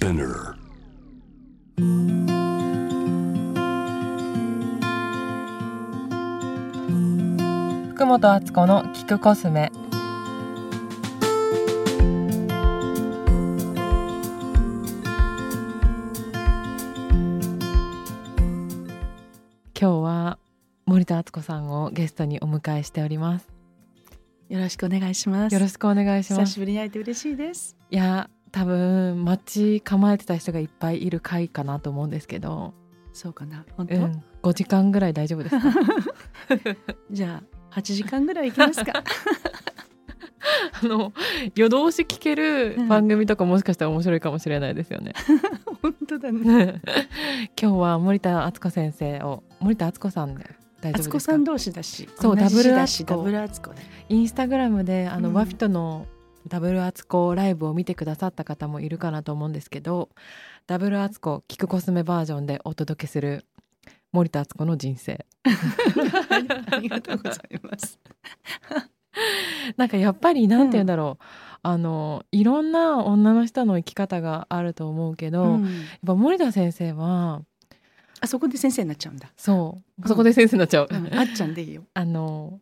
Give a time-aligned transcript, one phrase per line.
[0.00, 0.54] Spinner.
[7.90, 9.70] 福本敦子の聞くコスメ
[19.78, 20.38] 今日は
[20.86, 23.50] 森田敦子さんをゲストにお迎えしております
[24.48, 25.54] よろしくお願いします。
[25.54, 27.76] よろしくお願いします久しぶりに会えて嬉しいです。
[27.88, 32.74] いや多分待ち構えてた人がいっぱいいる回かなと思うんですけど、
[33.12, 33.64] そうかな。
[33.76, 35.66] 本当、うん、5時間ぐらい大丈夫ですか？
[37.10, 39.02] じゃあ8時間ぐらい行きますか。
[40.82, 41.12] あの
[41.54, 45.12] 夜通し聞ける番組とかもしかしたら面白いかもしれないですよね。
[45.82, 46.80] 本当だね。
[47.60, 50.44] 今日は森田敦子先生を森田敦子さんで
[50.80, 51.10] 大丈夫ですか？
[51.10, 53.76] 敦子さん同士だし、そうダブルダブル敦子ね。
[54.08, 56.06] インスタグラムであの、うんワフィトの
[56.48, 60.08] ダブルアツコライブを見てくださった方もいるかなと思うんですけど
[60.66, 63.44] ダブルアツコ聞くコスメバージョンでお届けする
[64.12, 65.24] 森田敦子の人生。
[66.70, 67.98] ありがとうございます。
[69.76, 71.24] なんかやっぱりなんて言うんだろう、
[71.62, 75.68] あのいろんな女の人の生き方があると思うけど、やっうん
[76.04, 77.42] ぱ森田先生は
[78.20, 79.30] あそこで先生になっちゃうんだ。
[79.36, 80.02] そう。
[80.02, 80.08] うん。
[80.08, 81.14] そこで先生になっちゃう、うん。
[81.16, 81.84] あっちゃんでいいよ。
[81.94, 82.60] あの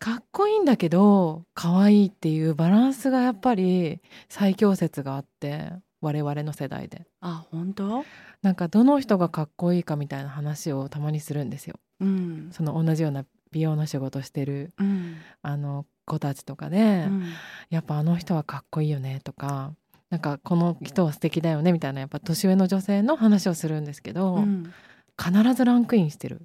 [0.00, 8.04] かっこいいんだけど可愛いっていうバランスがやっぱり最強説があって我々の世代であ本当？
[8.42, 17.24] なんかどの人がかっこいいかみたいな話をたまにするんですようんその同じような美容の仕事してるうんあの子たちとかで、うん
[17.70, 19.72] やっぱあの人はかっこいいよねとか
[20.10, 24.72] なんかこの人は素敵だよねみたいなやっぱ年上の女性の話をするんですけど、うん。
[25.16, 26.42] 必ずランクインしてる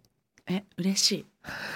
[0.48, 1.26] え嬉しい。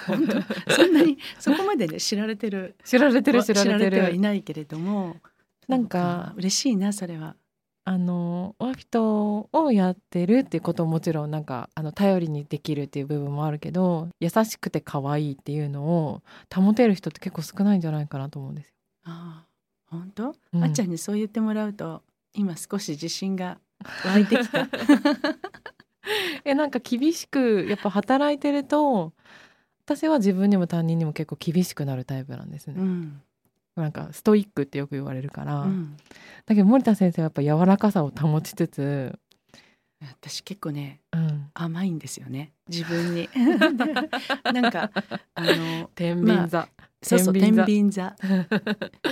[0.06, 0.42] 本当？
[0.72, 5.16] そんなにそこまでね知られてる知られてる知られてるはいないけれども。
[5.68, 7.36] なんか嬉しいなそれは。
[7.86, 16.22] あのワフィトをやってるっていうことももちろんなんかあの頼りにできるっていう部分もあるけど優しくて可愛いっていうのを
[16.54, 18.72] 保てる人って結構少ないんじゃないかなと思うんですよ。
[19.04, 19.46] ああ
[19.86, 22.02] 本当、うんあっちゃんにそう言ってもらうと
[22.32, 23.58] 今少し自信が
[24.06, 24.66] 湧いてきた
[26.46, 29.12] えなんか厳しくやっぱ働いてると
[29.86, 32.74] 私は自分にも他人にも結構厳しくなるタイプなんですね。
[32.78, 33.20] うん、
[33.76, 35.96] なんかストイックってよく言われるから、うん、
[36.46, 39.18] だけど森田先生はやっぱ柔らかさを保ちつつ、
[40.00, 42.52] 私結構ねうん、甘いんですよね。
[42.68, 43.28] 自分に。
[44.52, 44.90] なんか
[45.34, 46.68] あの天秤座、
[47.02, 48.16] そうそう天天秤秤座。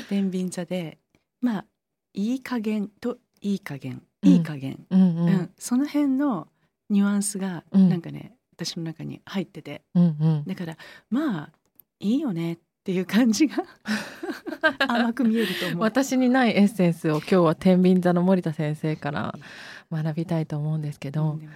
[0.09, 0.99] 天秤座で
[1.41, 1.67] まあ
[2.15, 4.03] いい加減といい加減。
[4.25, 5.51] いい加減、うんううんん。
[5.59, 6.49] その辺の
[6.89, 7.89] ニュアンスがうん。
[7.89, 9.83] なんかね、私の中に入ってて。
[9.95, 10.45] うんうん。
[10.47, 10.77] だから
[11.11, 11.53] まあ
[12.01, 13.57] いいよねっていう感じが
[14.79, 15.81] 甘く見えると思う。
[15.81, 19.35] 私にないエッセンスを今日は天秤座の森田先生から
[19.91, 21.49] 学びたいと思うんですけど、うん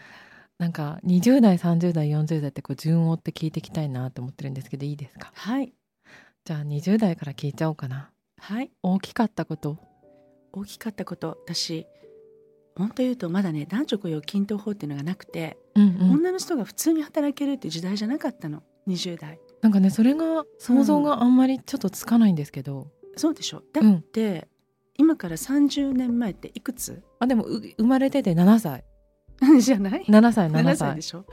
[0.58, 5.30] なんか20代30代40代ってこう順を追って聞いていきたいなと思ってるんですけどいいですか？
[5.34, 5.74] はい。
[6.46, 8.10] じゃあ20代から聞いちゃおうかな。
[8.38, 8.70] はい。
[8.82, 9.76] 大きかったこと。
[10.54, 11.36] 大きかったこと。
[11.44, 11.86] 私
[12.76, 16.10] 本当言うとまだね男女雇用均等法っていうのがなくて、うんうん。
[16.12, 18.62] 女の人が普通に働けるっていう時代じゃなかったの。
[18.86, 19.40] 20代。
[19.62, 23.62] なんかねそれが想像があんまりちょっとつかないんですけど、そうでしょ。
[23.72, 23.96] だうん。
[23.96, 24.48] って、
[24.98, 27.02] 今から30年前っていくつ？
[27.18, 28.84] あでもう生まれてて7歳。
[29.60, 31.26] じゃない？7歳7 7歳歳でしょ。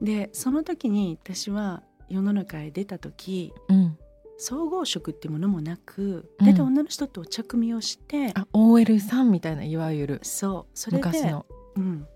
[0.00, 3.98] でその時に私は世の中へ出た時うん
[4.38, 6.46] 総合職ってものもなくうん。
[6.46, 10.20] 大体女の人とお茶組みをして、あ OL さんみたいないわゆる。
[10.22, 11.44] そうそれで昔の。
[11.76, 12.06] うん、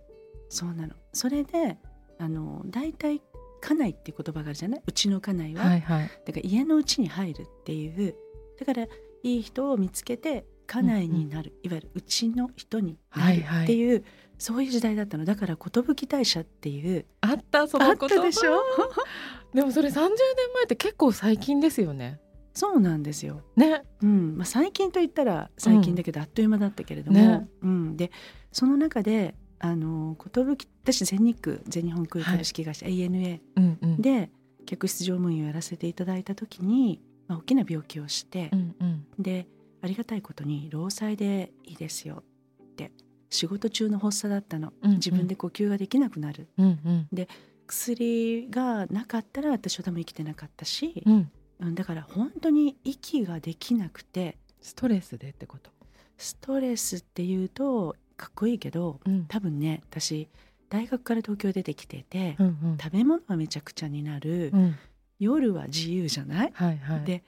[0.48, 0.94] そうなの。
[1.12, 1.78] それで
[2.18, 3.20] あの大体
[3.60, 4.82] 家内っていう言葉があるじゃない？
[4.86, 6.10] うちの家内は、はいはい。
[6.24, 8.14] だから家のうちに入るっていう。
[8.58, 8.84] だから
[9.24, 13.96] いい人を見つけて家内になる、いわゆるうちの人になるはいはいってい。
[13.96, 14.04] う、
[14.42, 15.24] そういう時代だったの。
[15.24, 17.06] だから寿大社っていう。
[17.20, 18.16] あったそのこと。
[18.16, 18.60] たでしょ？
[19.54, 20.08] でもそれ30年
[20.54, 22.18] 前って結構最近ですよね。
[22.52, 23.84] そうなんですよ、ね。
[24.02, 24.36] うん。
[24.36, 27.48] まあ、最近と言ったら最近だけど、あっという間だったけれども、ね。
[27.62, 28.10] うん、で
[28.50, 34.02] その中であの寿私全日空全日本空株式会社、ANA うんうん。
[34.02, 34.30] で
[34.66, 39.06] 客室乗務員をやらせていただいた時に、まあ、大きな病気をしてう、んうん。
[39.22, 39.46] で
[39.80, 42.24] ありがたいことに労災でいいですよ
[42.60, 42.90] って
[43.32, 44.96] 仕事中の発作だったの、うんうん。
[44.96, 46.48] 自分で呼吸ができなくなる。
[46.58, 47.26] うんうん。
[47.66, 51.30] 薬がなかったら私は多分生きてなかったし、うん。
[51.60, 54.36] うん、だから本当に息ができなくて。
[54.60, 55.70] ストレスでってこと？
[56.18, 59.24] ストレスっていうとかっこいいけどうん。
[59.26, 60.28] 多分ね私
[60.68, 62.78] 大学から東京出てきてて、うんうん。
[62.80, 64.76] 食べ物はめちゃくちゃになる、うん。
[65.18, 67.04] 夜は自由じゃない、はいはい。
[67.04, 67.24] で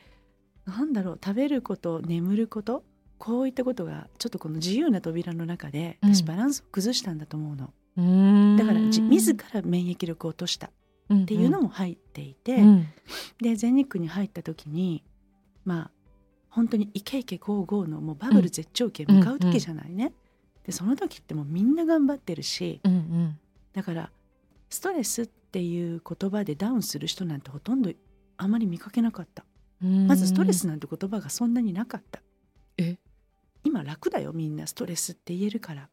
[0.67, 2.85] なんだろう食べること眠ること
[3.25, 6.15] こういったことがちょっとこの自由な扉の中でうん。
[6.15, 8.57] 私バランスを崩したんだと思うの、うーん。
[8.59, 10.71] だからじ自ら免疫力を落とした。
[11.13, 12.87] っていうのも入っていて、うん。
[13.41, 15.03] で全日空に入った時に
[15.65, 15.91] まあ
[16.51, 20.13] 本当にイケイケゴーゴーのもうバブル絶頂期へ向かう時じゃないね、
[20.65, 23.39] でその時ってもうみんな頑張ってるしうんうん。
[23.73, 24.11] だから
[24.69, 27.91] ストレスっていう言葉でダウンする人なんてほとんど
[28.37, 29.47] あまり見かけなかった。
[29.83, 30.07] うん。
[30.07, 32.21] まずストレスなんて言葉がそんなになかった。
[32.77, 32.99] え？
[33.65, 35.89] 今楽だよみんなストレスって言えるから、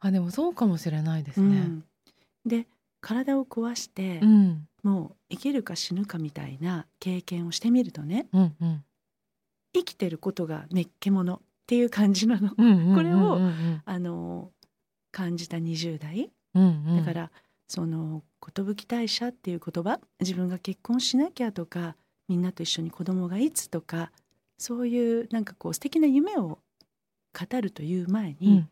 [0.00, 1.56] あでもそうかもしれないですね。
[1.56, 1.84] うん。
[2.46, 2.66] で
[3.00, 4.68] 体を壊して、うん。
[4.82, 8.84] もう生きるか死ぬかみたいな経験をしてみるとねうんうん。
[9.74, 12.50] 生きてることがめっけものっていう感じなの。
[12.50, 13.38] これを
[13.84, 14.50] あの
[15.10, 16.30] 感じた20代。
[16.54, 16.96] うんうん。
[16.96, 17.30] だから、
[17.68, 21.96] その寿退社っていう言葉自分が結婚しなきゃとか
[22.26, 24.10] みんなと一緒に子供がいつとか
[24.56, 26.58] そういうなんかこう素敵な夢を
[27.38, 28.70] 語るという前に、うん。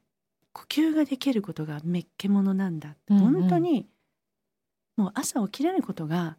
[0.52, 3.32] 呼吸ができることがめっけものなんだ、うんうん。
[3.42, 3.86] 本当に
[4.96, 6.38] もう朝起きれることが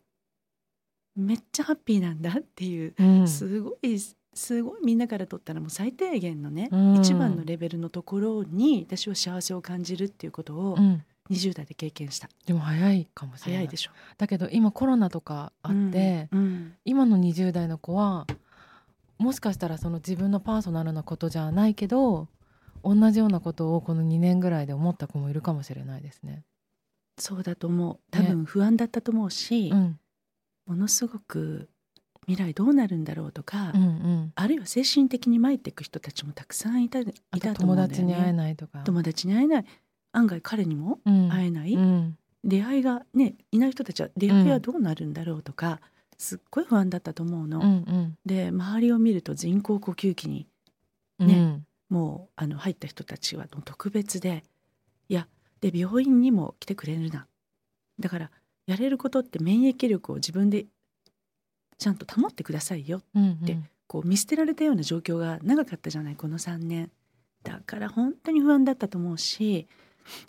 [1.16, 3.28] めっちゃハッピーなんだっていう、うん。
[3.28, 4.00] すごい
[4.34, 6.96] すごいみんなからとったらもう最低限のね、うん。
[6.96, 11.04] 一番のレベルのところに私は幸せを感じるっていうことをうん。
[11.30, 13.62] 20代で経験した、でも早いかもしれない。
[13.64, 13.92] 早いでしょ。
[14.18, 16.40] だけど今コロナとかあって、うん。
[16.40, 16.74] うん。
[16.86, 18.26] 今の20代の子は
[19.18, 22.28] もしかしたらその自分のパーソナルなことじゃないけど
[22.84, 26.44] 同じようなことをこの2年ぐらいで思った子もいるかもしれないですね。
[27.20, 28.00] そうだと思う。
[28.12, 30.00] 多分不安だったと思うし、うん。
[30.68, 31.70] ものすごく
[32.28, 37.06] 未来どうなるんだろうとか、うんうん、あるいは精神的に参っていく人たちもたくさんいたい
[37.40, 37.96] たと思うんだよね。
[37.96, 38.80] 友達に会えないとか。
[38.80, 39.66] 友達に会えない。
[40.12, 42.18] 案外彼にもうん会えない、うん。
[42.44, 45.82] 出会いがねいない人たちは出会いはどうなるんだろうとか、
[46.18, 47.60] すっごい不安だったと思うの。
[47.60, 48.18] うんうん。
[48.26, 50.48] で周りを見ると人工呼吸器に
[51.20, 51.28] うん。
[51.28, 54.44] ねもうあの入った人たちは特別で
[55.08, 55.28] いや
[55.62, 57.28] で病院にも来てくれるな。
[58.00, 58.32] だから
[58.66, 60.66] やれることって免疫力を自分で
[61.78, 63.42] ちゃんと保ってくださいようんうん。
[63.42, 66.92] でこう見捨てられたような状況が長かったじゃないこの3年。
[67.44, 69.68] だから本当に不安だったと思うし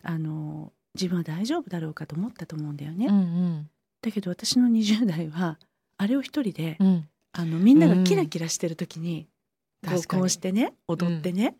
[0.04, 3.70] あの自分は大丈夫だろうかと思ったと思うんだよね、うんうん。
[4.00, 5.58] だけど私の20代は
[5.98, 7.08] あれを一人で、うん。
[7.32, 9.28] あのみんながキラキラしてる時に
[9.86, 11.56] 合コンしてね踊ってね、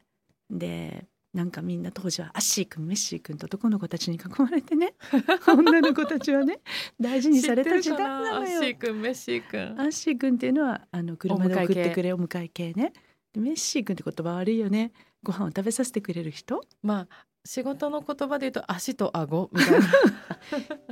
[0.51, 1.05] で
[1.35, 4.95] なんかみんな当時はアッシーくんメッシーくんと男の子たちに囲まれてね
[5.47, 6.61] 女の子たちはね
[6.99, 8.35] 大事にされた時代なのよ。
[8.37, 9.61] アッシー君メッシー君。
[9.79, 12.73] アッシーくんっていうのはあの車で送ってくれお迎え系。
[12.73, 12.93] ね。
[13.33, 14.93] でメッシーくんって言葉悪いよね。
[15.23, 16.65] ご飯を食べさせてくれる人。
[16.83, 19.87] まあ仕事の言葉で言うと足と顎みたいな。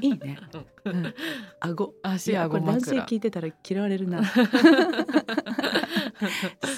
[0.00, 0.38] いいね、
[0.87, 1.14] うん、
[1.61, 3.05] 顎い足顎れ男性枕。
[3.05, 4.23] 聞いてたら嫌われるな。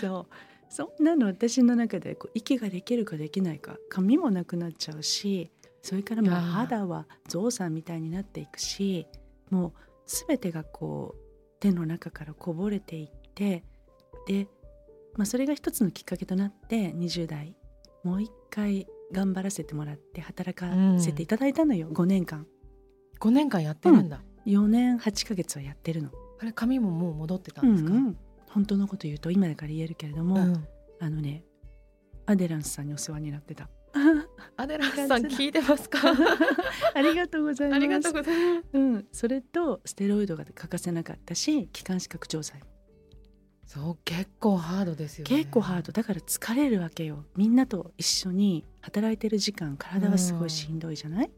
[0.01, 0.35] そう。
[0.69, 9.07] そんなの私の中でこう息ができるかできないか髪もなくなっちゃうしそれからもう肌はゾウさんみたいになっていくし
[9.49, 9.73] もう
[10.07, 11.21] 全てがこう
[11.61, 13.63] 手の中からこぼれていって
[14.27, 14.49] で、
[15.15, 17.55] まあ、それが一つのきっかけとなって20代。
[18.05, 22.46] もう一回頑張らせてもらって働かせていただいたのよ、5年間
[23.20, 24.22] 5年間やってるんだ。
[24.46, 26.10] 4年8ヶ月はやってるの。
[26.40, 27.93] あれ髪ももう戻ってたうんんですか？
[27.93, 28.16] うん
[28.50, 30.64] 本当のこと言うと今だから言えるけれども、うん
[31.00, 31.44] あのね
[32.26, 33.69] アデランスさんにお世話になってた
[34.56, 35.98] アデランスさん聞いてますか？
[36.94, 38.67] ありがとうございますありがとうございます。
[38.72, 42.62] うん、それとステロイドが欠かせなかったし気管支拡張剤
[43.69, 45.37] そう結構ハードですよね。
[45.37, 45.93] 結構ハード。
[45.93, 47.27] だから疲れるわけよ。
[47.37, 51.31] みんなと一緒に働いてる時間体はすごいしんどいじゃない？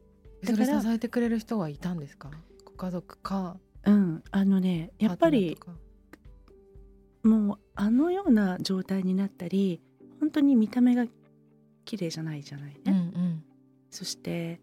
[0.44, 2.30] それだから支えてくれる人はいたんですか？
[2.64, 3.56] ご家族か？
[3.84, 4.22] うん。
[4.30, 5.58] あのねやっぱり
[7.24, 9.82] もうあのような状態になったり
[10.20, 11.06] 本当に見た目が
[11.84, 13.44] 綺麗じゃないじゃないね、うんうん。
[13.90, 14.60] そして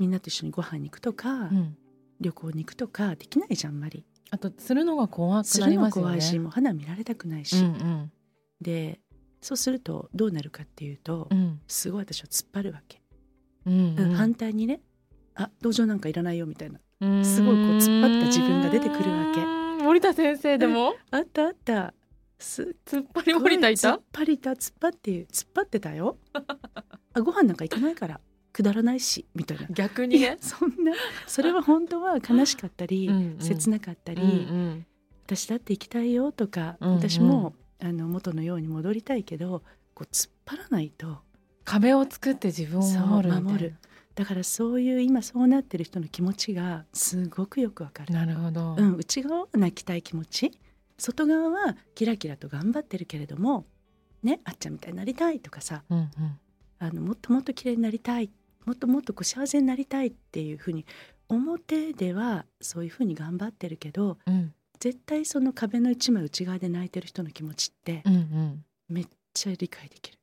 [0.00, 1.76] みんなと一緒にご飯に行くとか、うん。
[2.18, 6.08] 旅行に行くとかできないじゃんあんまりあとするのが怖くなりますよね。
[6.10, 8.12] 怖いしもう肌見られたくないし、うんうん。
[8.60, 9.00] で
[9.40, 11.60] そうするとどうなるかっていうと、うん。
[11.68, 13.00] すごい私は突っ張るわけ、
[13.66, 14.14] うんうん。
[14.14, 14.80] 反対にね
[15.34, 16.80] あ同情なんかいらないよみたいな。
[17.00, 17.24] うん。
[17.24, 19.40] すごいこう突っ張った自分が出てくるわけ。
[19.42, 20.94] うん森田先生でも？
[21.10, 21.94] あったあった。
[22.38, 26.18] す突っ張り森田い突たっ張りた突っ張って突っ張ってたよ。
[27.14, 28.20] あご飯なんか行かないから
[28.56, 29.66] くだらないしみたいな。
[29.68, 30.38] 逆にね。
[30.40, 30.92] そんな。
[31.26, 33.38] それは本当は悲しかったり、うんうん。
[33.38, 34.86] 切なかったり、うんうん。
[35.26, 36.96] 私だって行きたいよとか、うんうん。
[36.96, 41.18] 私もあの元のように戻りたいけどこう突っ張らないと。
[41.64, 43.74] 壁を作って自分を守る。
[44.14, 48.14] だからそういう今そうなってる人の気持ちがすごくよくわかる。
[48.14, 48.74] なるほど。
[48.78, 50.58] うん、内側は泣きたい気持ち。
[50.96, 53.66] 外側はキラキラと頑張ってるけれども
[54.22, 55.82] ねあっちゃんみたいになりたいとかさ。
[55.90, 56.08] うんうん。
[56.78, 58.30] あのもっともっと綺麗になりたい
[58.66, 60.84] もっともっとこう幸せになりたいっていうふうに
[61.28, 64.52] 表ではそういうふうに頑張ってるけどうん。
[64.78, 68.64] 絶対その壁の一枚内側で泣いてる人の気持ちってうんうん。
[68.88, 70.18] めっちゃ理解できる。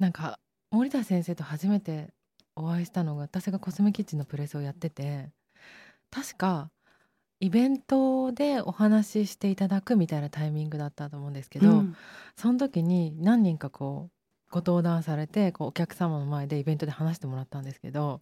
[0.00, 0.40] なんか
[0.72, 2.12] 森田先生と初めて
[2.56, 5.30] お会いしたのが私がコスメキッチンのプレスをやってて
[6.10, 6.70] 確か
[7.40, 11.96] イベントでお話ししていただくみたいなタイミングだったと思うんですけど、うん。
[12.36, 14.15] その時に何人かこう
[14.50, 18.20] ご登壇されてこうお客様の前でイベントで話してもらったんですけど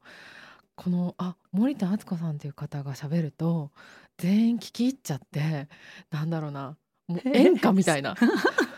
[0.74, 3.70] このあ森田敦子さんっていう方が喋ると
[4.18, 5.68] 全員聞き入っちゃって
[6.10, 6.76] なんだろうな
[7.06, 8.16] もう演歌みたいな。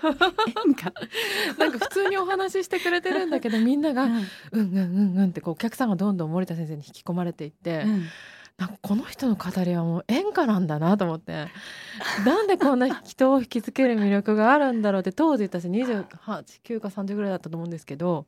[0.02, 0.92] 演歌？
[1.58, 4.12] なんか普通にお話ししてくれてるんだけどみんながうん。
[4.12, 4.80] うんうんう
[5.14, 8.06] んうんってこうお客さんがどんどん森田先生に引き込まれていって、うん
[8.58, 11.48] なんかこの人の語りはもう演歌なんだなと思って。
[12.24, 18.26] なんでこんな人を引きつける魅力があるんだろうって当時私289か30ぐらいだったと思うんですけど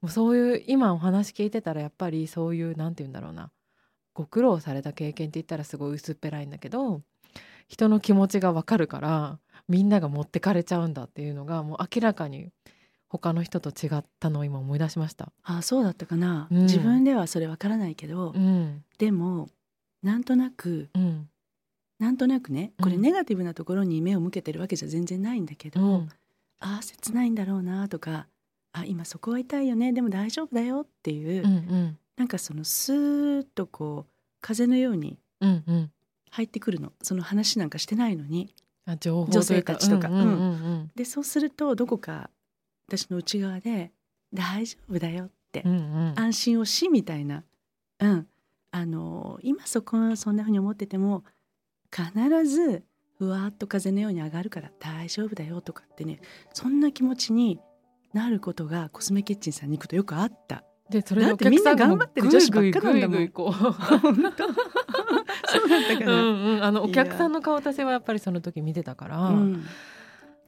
[0.00, 3.50] もうそういう今お話聞いてたらやっぱりそういうなんて言うんだろうな。
[4.14, 7.00] ご苦労された経験って言ったらすごい薄っぺらいんだけど
[7.66, 9.38] 人の気持ちがわかるから
[9.68, 12.50] みんなが持ってかれちゃうんだっていうのがもう明らかに
[13.08, 15.32] 他の人と違ったのを今思い出しました。
[15.42, 16.62] あそうだったかな、うん。
[16.64, 19.48] 自分ではそれわからないけど、うん、でも
[20.02, 21.28] なんとなくうん、
[21.98, 23.02] なんとなくねこれうん。
[23.02, 26.08] ネガティブなところに目を向けてるわけじゃ全然ないんだけど、うん、
[26.60, 28.26] ああ切ないんだろうなとか
[28.72, 35.90] あ今そこは痛いよねでも大丈夫だよっていう、うん、うん、なんかそのスーッとこう風のようにうん、うん。
[36.30, 36.92] 入ってくるの。
[37.02, 38.54] その話なんかしてないのに
[38.86, 40.08] あ情報女性たちとか。
[40.08, 40.28] うんうんうん。
[40.28, 40.34] う
[40.84, 40.90] ん。
[40.94, 42.30] でそうするとどこか
[42.88, 43.92] 私の内側で
[44.32, 45.76] 「大丈夫だよ」って、うんう
[46.14, 46.14] ん。
[46.16, 47.44] 安心をしみたいな、
[48.00, 48.26] うん、
[48.72, 51.24] あの今そこそんな風に思ってても
[51.94, 52.82] 必ず
[53.18, 56.20] ふわっと風のように上がるから大丈夫だよとかってね
[56.52, 57.60] そんな気持ちに
[58.12, 60.64] なることがコスメキッチンさんに行くとよくあった。
[60.90, 63.44] でそれだってみんな頑張ってる女子ばっかなんだもんそ
[64.12, 64.52] うだったか
[66.00, 66.22] うな。
[66.22, 69.64] んうんあのお客さんの顔私はやっぱりその時見てたから、うん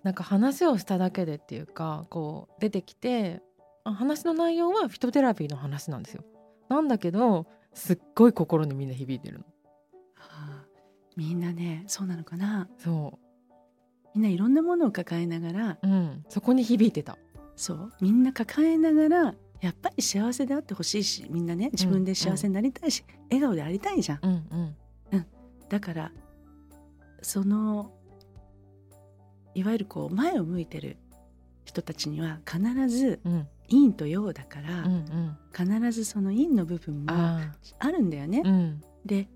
[0.02, 3.40] なんか話をしただけでっていうかこう出てきて
[3.84, 6.24] あ話の内容はフィトテラピーの話なんですよ。
[6.68, 9.44] なんだけどすっごい心にみんな響いてるの。
[10.16, 10.66] ああ
[11.16, 12.68] みんなねそうなのかな。
[12.78, 13.18] そ
[14.14, 17.18] みんないろんなものを抱えながらう、うん、そこに響いてた。
[17.56, 17.92] そう。
[18.00, 24.76] みんな抱えながらやっぱり幸せであってほしいしみんなね自分で幸せになりたいし、笑顔でありたいじゃんうん。
[25.12, 25.26] うん。
[25.68, 26.12] だから
[27.22, 27.92] その
[29.54, 30.96] いわゆるこう前を向いてる
[31.64, 35.38] 人たちには必ずうん陰と陽だから、うんうん。
[35.80, 38.42] 必ずその陰の部分もああるんだよね。
[38.44, 38.48] あ。
[38.48, 38.82] うん。
[39.04, 39.28] で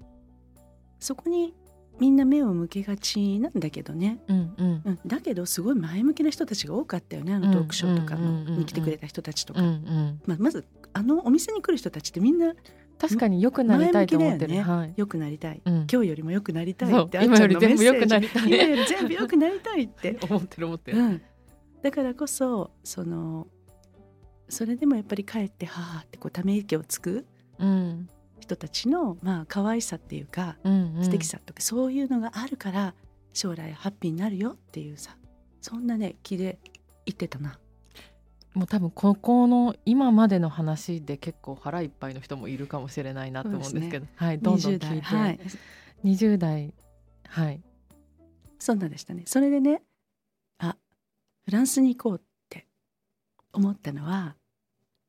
[0.99, 1.55] そこに
[2.01, 4.83] みんな目を向けがちなんだけどね、うんうん。
[4.85, 7.35] うん、だけどすごい前向きな人たちが多かったよね。
[7.35, 10.21] あのトークショーとかに来てくれた人たちとか、うんうん。
[10.27, 12.55] まあ、まずあのお店に来る人たちってみんな
[12.99, 14.95] 確かに良くなりたいと思ってる、前向きだよはい。
[14.97, 15.87] 良くなりたい、うん。
[15.91, 18.49] 今日よりも良くなりたいってあっちゃんの今より全部良くなりたい。
[18.49, 20.99] 今より全部良くなりたいって、 思ってる思ってる。
[20.99, 21.23] うん、
[21.83, 23.47] だからこそその
[24.49, 27.27] それでもやっぱり帰ってはあってこうため息をつく
[27.59, 28.09] うん
[28.41, 31.05] 人たちのまあ可愛さっていうかうんうん。
[31.05, 32.95] 素敵さとか、そういうのがあるから
[33.33, 35.17] 将来ハッピーになるよっていうさ
[35.61, 36.59] そんなね気で
[37.05, 37.59] 言ってたな。
[38.55, 44.07] もう多分ここの今までの話で結構腹いっぱいの人もいるかもしれないなと思うんですけど。
[44.17, 44.87] はいどんどん聞いて。
[44.87, 45.41] 20代はい。
[46.05, 46.75] 20代。
[47.29, 47.63] はい。
[48.59, 49.25] そんなんでしたね。
[49.27, 49.83] それでね
[50.59, 50.77] あ
[51.45, 52.28] フランスに行こうって
[53.59, 54.35] 思ったのは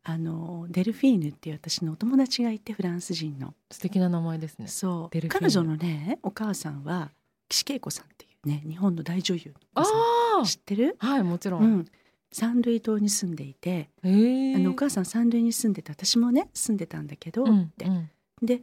[0.03, 3.53] あのデルフィーヌっていう私のお友達がいてフランス人の。
[3.69, 4.67] 素敵な名前ですね。
[4.67, 5.29] そう。
[5.29, 7.11] 彼女のねお母さんは
[7.47, 11.79] 岸恵子さんっていうね日本の大女優のあ知ってる、はいもちろ、うん。
[11.79, 11.85] ん、
[12.31, 17.85] 三類島に住んでいて、えー、あのお母さん三類に住んでて私もね住んでたんだけど、うんって。
[17.85, 18.09] うん。
[18.41, 18.61] で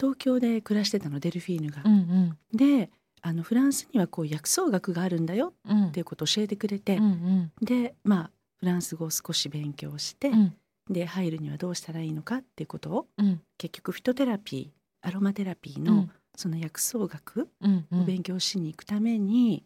[0.00, 1.82] 東京で暮らしてたのデルフィーヌが。
[1.84, 2.90] うんで
[3.20, 7.52] あのフランスにはこう薬草学があるんだようんうんっていうことを教えてくれて、うんうん。
[7.60, 10.56] でまあフランス語を少し勉強して、うん。
[10.90, 13.40] で入るにはどうしたらいいのかっていうことをうん。
[13.58, 16.10] 結局フィトテラピーアロマテラピーのうん。
[16.34, 17.48] その薬草学
[17.92, 19.64] を勉強しに行くために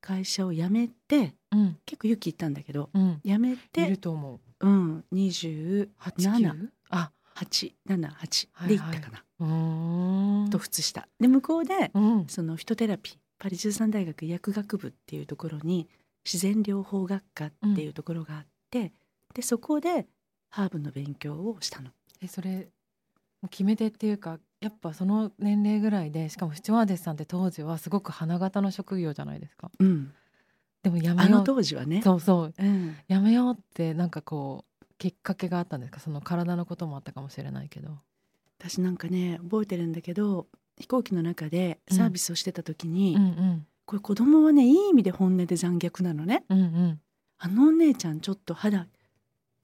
[0.00, 1.78] 会社を辞めてうん。
[1.86, 3.20] 結構勇気いったんだけどうん。
[3.24, 4.66] 辞めいてると思う。
[4.66, 6.70] うん2878八九？
[6.90, 7.10] あ
[8.66, 10.50] で行ったかな、うーん。
[10.50, 11.06] と普した。
[11.20, 12.26] で向こうでうん。
[12.28, 15.88] そのフィトテラピーパリ13大学医薬学部っていうところに
[16.30, 18.92] 自然療法学科っていうところがあって、
[19.32, 20.08] でそこで
[20.48, 21.90] ハーブの勉強をしたの。
[22.20, 22.68] えそれ
[23.50, 29.70] 決め手っていうかやっぱその年齢ぐらいでしかもスチュワーデスさんって当時はすごく花形の職業じゃないですか。
[29.78, 30.12] うん、
[30.82, 31.44] でもやめよう。
[31.44, 32.02] 当時はね。
[32.02, 32.54] そうそう。
[32.58, 36.00] うん、やめようってなんかこうきっかけがあったんですか？
[36.00, 37.90] その体のこともあったかもしれないけど。
[38.58, 40.46] 私なんかね覚えてるんだけど
[40.78, 46.44] 飛行機の中でサービスをしてた時に、うんうんこれ子供はねいい意味で本音で残虐なのね。
[46.50, 47.00] うんうん。
[47.38, 48.86] あのお姉ちゃんちょっと肌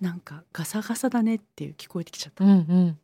[0.01, 2.99] なんかガサガサだねっていう聞こえてきちゃった、うんうん。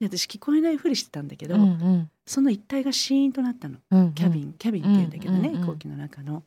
[0.00, 2.10] で私聞こえないふりしてたんだけど、うんうん。
[2.26, 3.78] その一体がシーンとなったの。
[3.90, 6.42] うんキャビン、キャビンって言うんだけどね、うんうんうん飛行機の中の。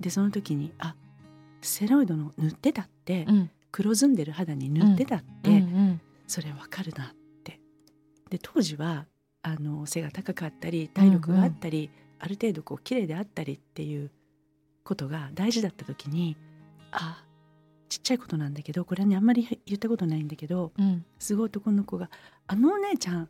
[0.00, 0.94] でその時にあ
[1.62, 3.50] ステロイドの塗ってたって、うん。
[3.72, 6.00] 黒ずんでる肌に塗ってたって、うんうん。
[6.26, 7.08] それわかるなっ
[7.44, 7.60] て。
[8.30, 9.06] で当時は
[9.42, 14.10] あの背が高かったり体力があったり、ある程度こう綺麗であったりっていう
[14.84, 16.36] ことが大事だった時に
[16.92, 17.24] あ。
[17.88, 21.04] ちっちゃいことなんだけどこれはねあんまり言ったことないんだけどうん。
[21.18, 22.08] すごい男の子が
[22.46, 23.28] 「あのお姉ちゃん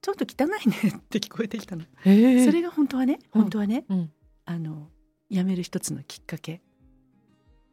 [0.00, 1.82] ちょっと汚いね」って聞こえてきたの。
[2.04, 3.42] それが本当はねうん。
[3.42, 4.12] 本当はね、うん。
[4.44, 4.88] あの
[5.30, 6.60] 辞める一つのきっかけ。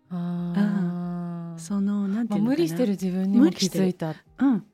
[0.10, 1.60] あー。
[1.60, 4.16] そのなんてまあいうのかな、無理してる自分にも気づいた。
[4.40, 4.66] うん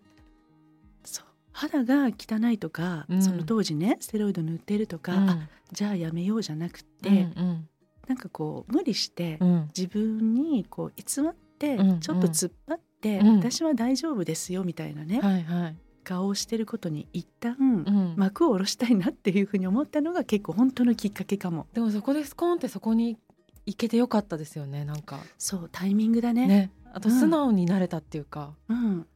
[1.55, 3.23] 肌が汚いとか、うん。
[3.23, 5.29] その当時ねステロイド塗ってるとか、うん。
[5.29, 7.67] あじゃあやめようじゃなくて、うん
[8.07, 9.47] なんかこう無理してうん。
[9.47, 13.37] うん自分にこう偽って、うんちょっと突っ張って、うん。
[13.37, 15.77] 私は大丈夫ですよみたいなね、はいはい。
[16.03, 18.13] 顔をしてることに一旦、うん。
[18.17, 21.67] 幕を下ろしたいなっていうふうに思ったのが結構本当のきっかけかも。
[21.73, 23.17] でもそこでスコーンってそこに
[23.65, 25.19] 行けてよかったですよねなんか。
[25.37, 26.47] そうタイミングだね。
[26.47, 26.71] ね。
[26.93, 27.19] あとうん。
[27.19, 29.07] 素直になれたっていうか、うん。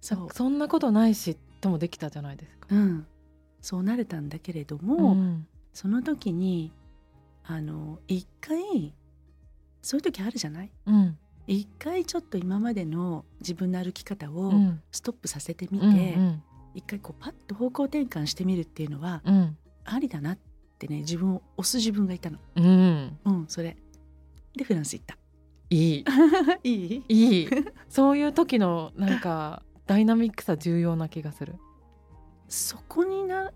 [0.00, 0.28] そう。
[0.32, 2.66] そんなことないしともできたじゃないですか。
[2.70, 3.06] うん、
[3.60, 6.72] そうなれたんだけれども、うんその時に
[7.44, 8.92] あの一回
[9.80, 10.70] そういう時あるじゃない？
[10.86, 11.16] うん。
[11.46, 14.82] 一回ちょっと今までの自分の歩き方をうん。
[14.90, 16.42] ストップさせてみて、うん。
[16.74, 19.56] 一回こうパッと方向転換してみるっていうのはうん。
[19.84, 20.38] ありだなっ
[20.78, 22.38] てね自分を押す自分がいたの。
[22.56, 23.18] うん。
[23.24, 23.76] うんそれ。
[24.56, 25.16] でフランス行った。
[25.70, 26.04] いい。
[26.64, 27.04] いい？
[27.08, 27.48] いい。
[27.88, 31.56] そういう時のなんかダイナミックさ重要な気がする。
[32.46, 33.50] そこにな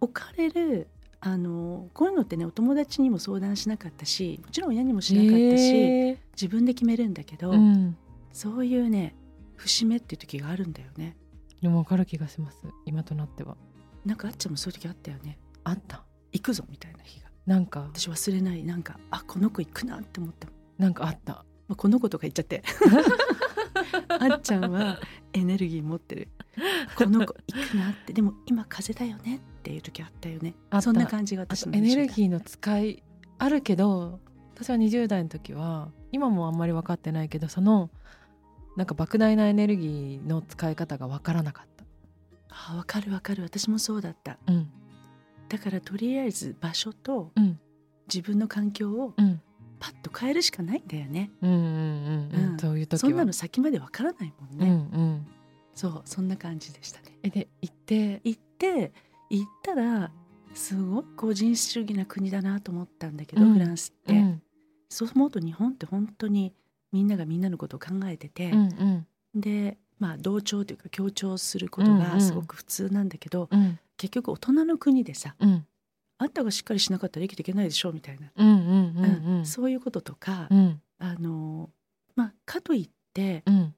[0.00, 0.88] 置かれる
[1.20, 6.18] あのこういうのってねお友達にも相談しなかったしもちろん親にもしなかったし、へー。
[6.32, 7.96] 自分で決めるんだけど、うん、
[8.32, 9.14] そういうね
[9.54, 11.16] 節目っていう時があるんだよね。
[11.62, 13.56] でも分かる気がします今となっては。
[14.04, 15.38] なんかあっちゃんもそういう時あったよね。
[15.62, 16.04] あった。
[16.32, 17.28] 行くぞみたいな日が。
[17.46, 17.80] なんか。
[17.82, 18.64] 私忘れない。
[18.64, 21.44] なんかあこの子行くなって思ったなんかあった。
[21.68, 22.62] まあ、この子とか言っちゃって
[24.08, 24.98] あっちゃんは
[25.32, 26.28] エネルギー持ってる。
[26.96, 28.12] この子 行くなって。
[28.12, 30.54] でも今風だよねっていう時あったよね。
[30.80, 33.02] そんな感じがあ私とエネルーギーの使い
[33.38, 34.20] あるけど
[34.54, 37.90] 私は20代の時は今もあんまり分かってないけどその
[38.76, 41.84] なんか莫大なエネルギーの使い方が分からなかった。
[42.48, 43.42] あわかるわかる。
[43.42, 44.38] 私もそうだった。
[44.46, 44.70] うん。
[45.48, 47.58] だからとりあえず場所とうん。
[48.08, 49.40] 自分の環境をうん
[49.78, 52.58] パッと変えるしかないんだよね、うんうんうんうん、うん。
[52.58, 52.98] そういう時は。
[52.98, 55.26] そんなの先までわからないもんね、うんうん、
[55.74, 57.18] そうそんな感じでしたね。
[57.22, 58.20] えで行って？
[58.24, 58.92] 行って
[59.28, 60.10] 行ったら
[60.54, 63.52] すごい個人主義な国だなと思ったんだけど、うん。
[63.52, 64.42] フランスって、うん。
[64.88, 66.54] そう思うと日本って本当に
[66.92, 68.58] みんながみんなのことを考えててう、ん
[69.34, 69.40] うん。
[69.40, 72.02] でまあ同調というか協調することうんうん。
[72.02, 73.78] がすごく普通なんだけど、うん。
[73.98, 75.66] 結局大人の国でさうん
[76.18, 79.46] あんたがしっかりしなかったら生きていけないでしょみたいな、うんうんうんうん。
[79.46, 80.80] そういうこととか、うん。
[80.98, 81.70] あの
[82.14, 83.74] まあかといってうん。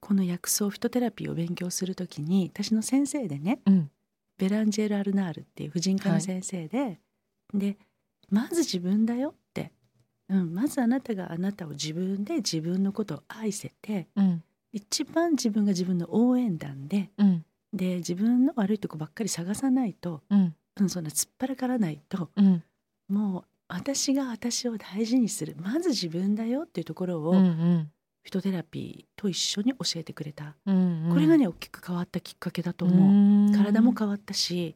[0.00, 3.90] この薬草フィトテラピーを勉強するときに私の先生でねうん。
[4.36, 6.98] ベランジェル・アルナールっていう婦人科の先生で、
[7.54, 7.78] で
[8.28, 9.72] まず自分だよって、
[10.28, 14.42] うん、まずあなたがあなたを自分で自分のことを愛せてうん。
[14.72, 17.44] 一番自分が自分の応援団でうん。
[17.72, 20.22] で自分の悪いとこばっかり探さないと、
[20.76, 22.62] うんうん、そんな突っ張らからないとうん。
[23.08, 27.90] もう私が私を大事にするまず自分だよっていうところを、うんうん。
[28.22, 33.08] フィトテラピーと一緒に教えてくれた、うんこれがね大きく変わったきっかけだと思う。
[33.08, 33.52] うん。
[33.52, 34.74] 体も変わったし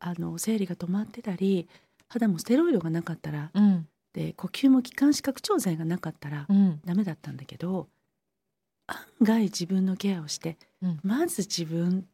[0.00, 1.68] あの生理が止まってたり
[2.08, 3.86] 肌もステロイドがなかったらうん。
[4.12, 6.80] で呼吸も気管支拡張剤がなかったらうん。
[6.84, 7.88] ダメだったんだけど
[8.88, 11.00] 案外自分のケアをして、うん。
[11.04, 12.06] まず自分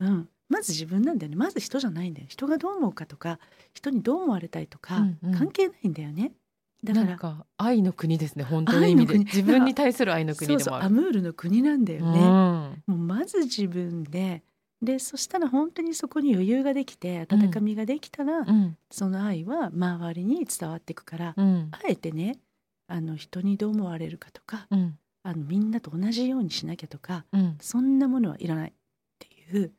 [0.00, 1.36] うんまず自分なんだよね。
[1.36, 3.38] まず人じゃないんだよ人がどう思うかとか
[3.72, 5.34] 人にどう思われたいとか、うんうん。
[5.34, 6.32] 関係ないんだよね。
[6.84, 8.44] だからなんか愛の国ですね。
[8.44, 9.18] 本当の意味で。
[9.18, 10.54] 自分に対する愛の国。
[10.54, 12.26] アムールの国なんだよね、うん。
[12.26, 14.42] もうまず自分で。
[14.82, 18.76] でそしたら本当にそこに余裕ができて温かみができたら、うん。
[18.90, 21.68] その愛は周りに伝わっていくから、うん。
[21.70, 22.38] あえてね
[22.88, 24.98] あの人にどう思われるかとかうん。
[25.22, 27.56] あのみんなと同じようにしなきゃとかうん。
[27.60, 28.72] そんなものはいらないっ
[29.20, 29.72] ていう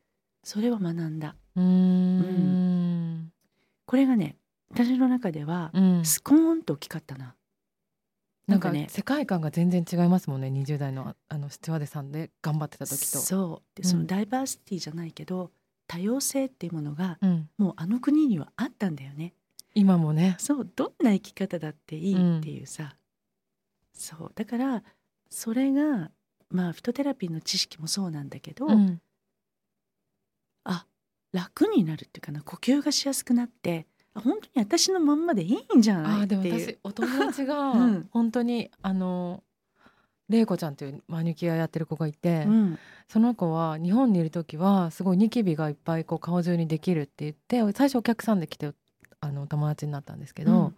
[0.43, 1.35] それを学んだ。
[1.55, 3.31] うーん。
[3.85, 4.37] これがね
[4.71, 6.05] 私の中ではうん。
[6.05, 7.35] スコーンと大きかったな。
[8.47, 13.19] なんかね世界観が全然違いますもんね20代のあのスチュワーデさんで頑張ってた時と。
[13.19, 13.75] そう。
[13.75, 13.89] でうん。
[13.89, 15.51] そのダイバーシティじゃないけど、
[15.87, 19.33] 多様性っていうものがうん、もうあの国にはあったんだよね。
[19.75, 20.35] 今もね。
[20.39, 22.95] そうどんな生き方だっていいっていうさ、
[23.93, 24.31] そう。
[24.35, 24.83] だから
[25.29, 26.11] それが
[26.49, 28.73] まあフィトテラピーの知識もそうなんだけど、うん。
[28.73, 28.99] あ
[31.33, 36.67] 楽になるっていうかな呼吸がしやすくなってあ本当に私のまんまでいいんじゃあないーでもっていう。
[36.67, 38.07] 私お友達が うん。
[38.11, 39.43] 本当に、あの
[40.29, 42.79] 玲子ちゃんというマニキュアやってる子がいて、うん。
[43.07, 48.73] その子は日本にいる時はすごいニキビがいっぱいこう顔中にできるって言って最初お客さんで来て
[49.19, 50.75] あの友達になったんですけど、うん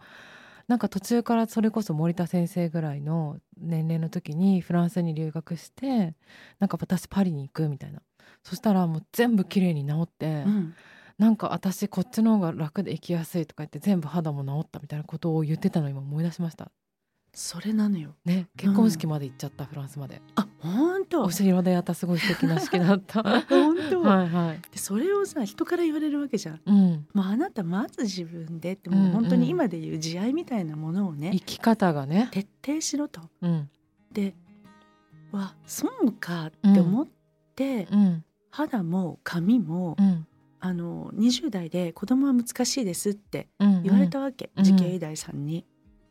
[0.68, 6.14] なんか途中からそれこそ森田先生ぐらいの年齢の時にフランスに留学して
[6.58, 8.02] なんか私パリに行くみたいな。
[8.42, 10.74] そしたらもう全部綺麗に治って、うん。
[11.18, 16.70] なんか私こっちの方が楽で生きやすいとか言って全部肌も治ったみたいなことを言ってたのを今思い出しました
[17.38, 18.14] それなのよ。
[18.24, 20.22] ね結婚式まで行っちゃった、フランスまで。
[20.36, 21.22] あ本当。
[21.22, 23.22] お城でやったすごい素敵な式だった。
[23.46, 24.60] 本当、はいはい。
[24.72, 26.60] でそれをさ人から言われるわけじゃん。
[26.64, 27.06] うん。
[27.12, 32.30] もうあなたまず自分でってうんうんもう本当に今でいう慈愛みたいなものをね、生き方がね。
[32.32, 33.20] 徹底しろと。
[33.42, 33.68] うん。
[34.12, 34.34] で
[35.30, 37.08] わそうかって思っ
[37.54, 38.24] て、うん。
[38.48, 40.26] 肌も髪も、うん。
[40.58, 45.66] あの20代で子供は難しいですってうん言われたわけ、うん慈恵医大さんに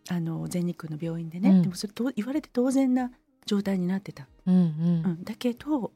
[0.09, 1.61] あの全日空の病院でね、うん。
[1.61, 3.11] でもそれと言われて当然な
[3.45, 4.61] 状態になってた、うんうん。
[4.61, 5.91] うん、だけど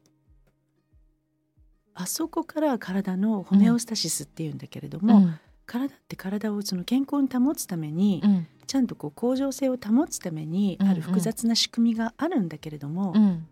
[1.94, 5.38] あそこから体のホメオスタシスっていうんだけれども、うん。
[5.66, 8.46] 体って体をその健康に保つために、うん。
[8.66, 13.46] ちゃんとこう向上性を保つためにある複雑な仕組みがあるんだけれども、うん。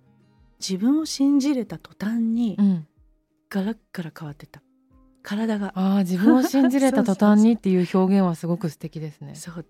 [0.61, 2.87] 自分を信じれた途端にうん。
[3.51, 4.62] ガラッガラ変わってた。
[5.23, 5.73] 体が。
[5.75, 9.35] ああ自分を信じれた途端にっていう表現はすごく素敵ですね。
[9.37, 9.66] そう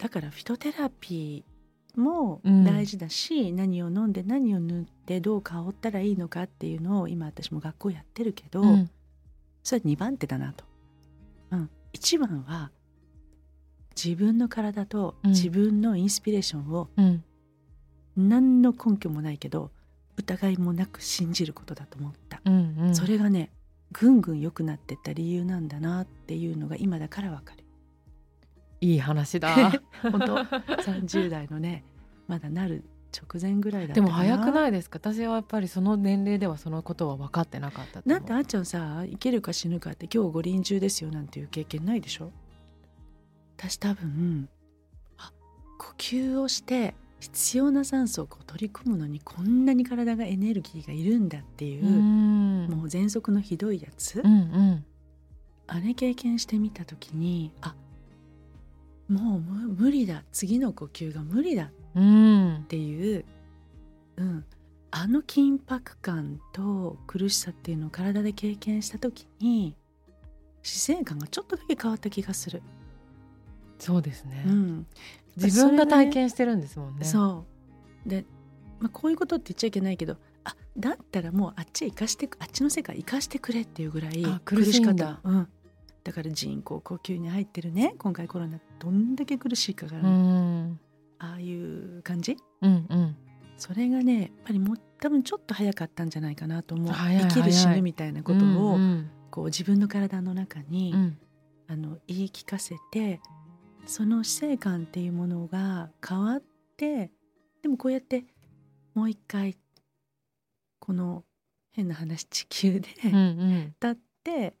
[0.00, 2.64] だからフィトテラピーもうん。
[2.64, 8.90] 大事だし、何を飲んで何を塗ってどう香ったらいいのかっていうのを今私も学校やってるけど、うん。
[9.62, 10.64] それ2番手だなと、
[11.50, 12.70] うん、1番は
[13.94, 15.30] 自分の体とうん。
[15.32, 17.24] 自分のインスピレーションをうん。
[18.16, 19.70] 何の根拠もないけど
[20.16, 22.94] 疑いもなく信じることだと思った、うんうん。
[22.94, 23.50] それがね
[23.92, 27.64] ぐんぐん良くなってった理由なんだなっていうのが今だからわかる
[28.80, 29.70] いい話だ。
[30.02, 31.84] 本当？30代のね
[32.28, 34.98] まだなる直前ぐらいだでも早くいないですか？
[35.02, 38.18] 私はやっぱりその年齢ではそのことは分かってなかったと思う。
[38.20, 42.30] だってあっちゃんさ生きるか死ぬかって今日五輪中ですよなんていう経験ないでしょ？
[43.58, 44.48] 私多分
[45.18, 45.32] あ
[45.78, 52.66] 呼吸をして必要な酸素をこう取り組むのにこんなに体がエネルギーがいるんだっていうう、ん。
[52.70, 54.84] もう喘息のひどいやつ、うんうん。
[55.66, 57.74] あれ経験してみた時にあ
[59.10, 60.24] もう無無理だ。
[60.32, 61.70] 次の呼吸が無理だ。
[61.94, 62.56] うん。
[62.58, 63.24] っていう、
[64.16, 64.44] うん、
[64.92, 69.74] あの緊迫感と苦しさっていうのを体で経験した時に
[70.62, 72.62] 姿勢感がちょっとだけ変わった気がする。
[73.78, 74.86] そうですね、うん、
[75.36, 77.04] 自分が体験してるんですもんね。
[77.04, 77.46] そ
[78.06, 78.08] う。
[78.08, 78.26] で、
[78.78, 85.48] まあ、こういうことって言っちゃいけないけどあだったらもうあっちへ行かしてあっちの世界行かしてくれっていうぐらいあ苦しかった、うん、
[86.04, 87.94] だから人工呼吸に入ってるね。
[87.98, 90.80] 今回コロナどんだけ苦しいかが、うん。
[91.18, 92.36] ああいう感じ？
[92.62, 93.16] うんうん。
[93.56, 96.92] それがねやっぱりもう多分ちょっと早かったんじゃないかなと思う。
[96.92, 101.18] 生きる死ぬみたいなことを、うんこう自分の体の中に、うん。
[101.68, 103.20] あの言い聞かせて
[103.86, 106.42] その死生観っていうものが変わっ
[106.76, 107.12] て
[107.62, 108.24] でもこうやって
[108.92, 109.56] もう一回
[110.80, 111.22] この
[111.70, 113.64] 変な話地球でうんうん。
[113.80, 114.56] 立って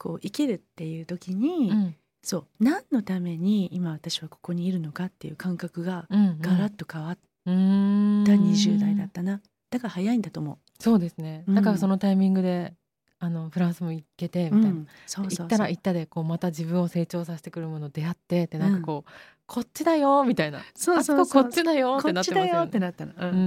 [0.00, 1.94] こう生きるっていう時に、うん。
[2.22, 8.24] そう何のために今私はここにいるのかっていう感覚がうんガラッと変わっうん。
[8.26, 11.44] た20代だったな、だから早いんだと思そうですね。
[11.46, 11.54] うん。
[11.54, 12.74] だからそのタイミングで
[13.18, 14.54] あのフランスも行けてう。
[14.54, 14.86] みたいな、うん。
[15.06, 19.10] そうそう行ったら行ったでこうまた自分を成長させてくるもの出会ってってなんかこう、
[19.46, 20.60] こっちだよみたいな。
[20.74, 22.86] そうそうここっちだよってなってますよこっちだよってね。
[22.86, 23.12] なったの。
[23.16, 23.28] うん。
[23.28, 23.40] うんう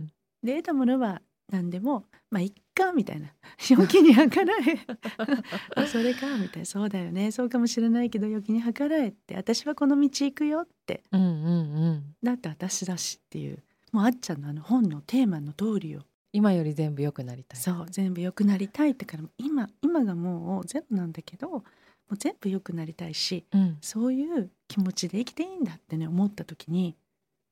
[0.00, 0.12] ん。
[0.42, 1.22] で得たものは
[1.54, 3.28] 何でもまあいっかみたいな。
[3.70, 4.84] 良きに計らえ。
[5.76, 6.66] あそれかみたいな。
[6.66, 7.30] そうだよね。
[7.30, 9.36] そうかもしれないけど良きに計らえって。
[9.36, 11.04] 私はこの道行くよって。
[11.12, 12.16] うんうんうん。
[12.22, 13.62] だって私だしっていう。
[13.92, 16.04] もうあっちゃんのあの本のテーマの通りよ。
[16.32, 17.60] 今より全部良くなりたい。
[17.60, 21.64] そう全部良くなりたいってから今今がもうゼロなんだけども
[22.10, 26.96] う全部良くなりたいしうん、そういう気持ちで生きていいんだってね思った時に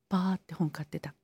[0.08, 1.14] バーって本買ってた。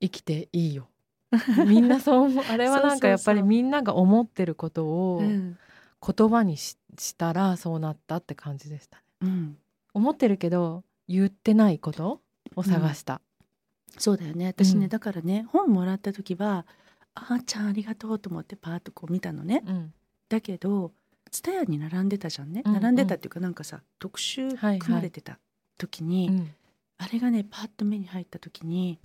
[0.00, 0.88] 生きていいよ。
[1.66, 2.44] みんなそう思う。
[2.50, 5.58] あれはなんかやっぱりみんなが思ってることをうん。
[6.04, 9.02] 言葉にししたらそうなったって感じでしたね。
[9.20, 9.58] うん。
[9.94, 12.20] 思ってるけど言ってないこと
[12.56, 13.20] を探した、
[13.98, 14.46] そうだよね。
[14.46, 14.88] 私ね、うん。
[14.88, 16.66] だからね本もらった時は
[17.14, 19.62] 「あーちゃんありがとう」と思ってパーッとこう見たのね。
[19.64, 19.94] うん。
[20.28, 20.92] だけど
[21.30, 22.82] 蔦屋に並んでたじゃんね、うんうん。
[22.82, 24.78] 並んでたっていうかなんかさ特集はいはい。
[24.80, 25.38] 組まれてた
[25.78, 26.50] 時に、うん。
[26.98, 28.98] あれがねパッと目に入った時に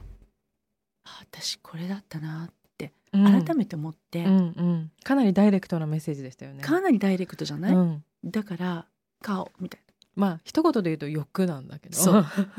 [1.07, 3.45] あ私これだったなってうん。
[3.45, 6.63] 改めて思って、うんうん、かなりダイレクトなメッセージでしたよね。
[6.63, 8.85] かなりダイレクトじゃない、うん、だから
[9.21, 9.81] 顔みたい
[10.15, 11.97] まあ一言で言うと欲なんだけど。
[11.97, 12.13] そう。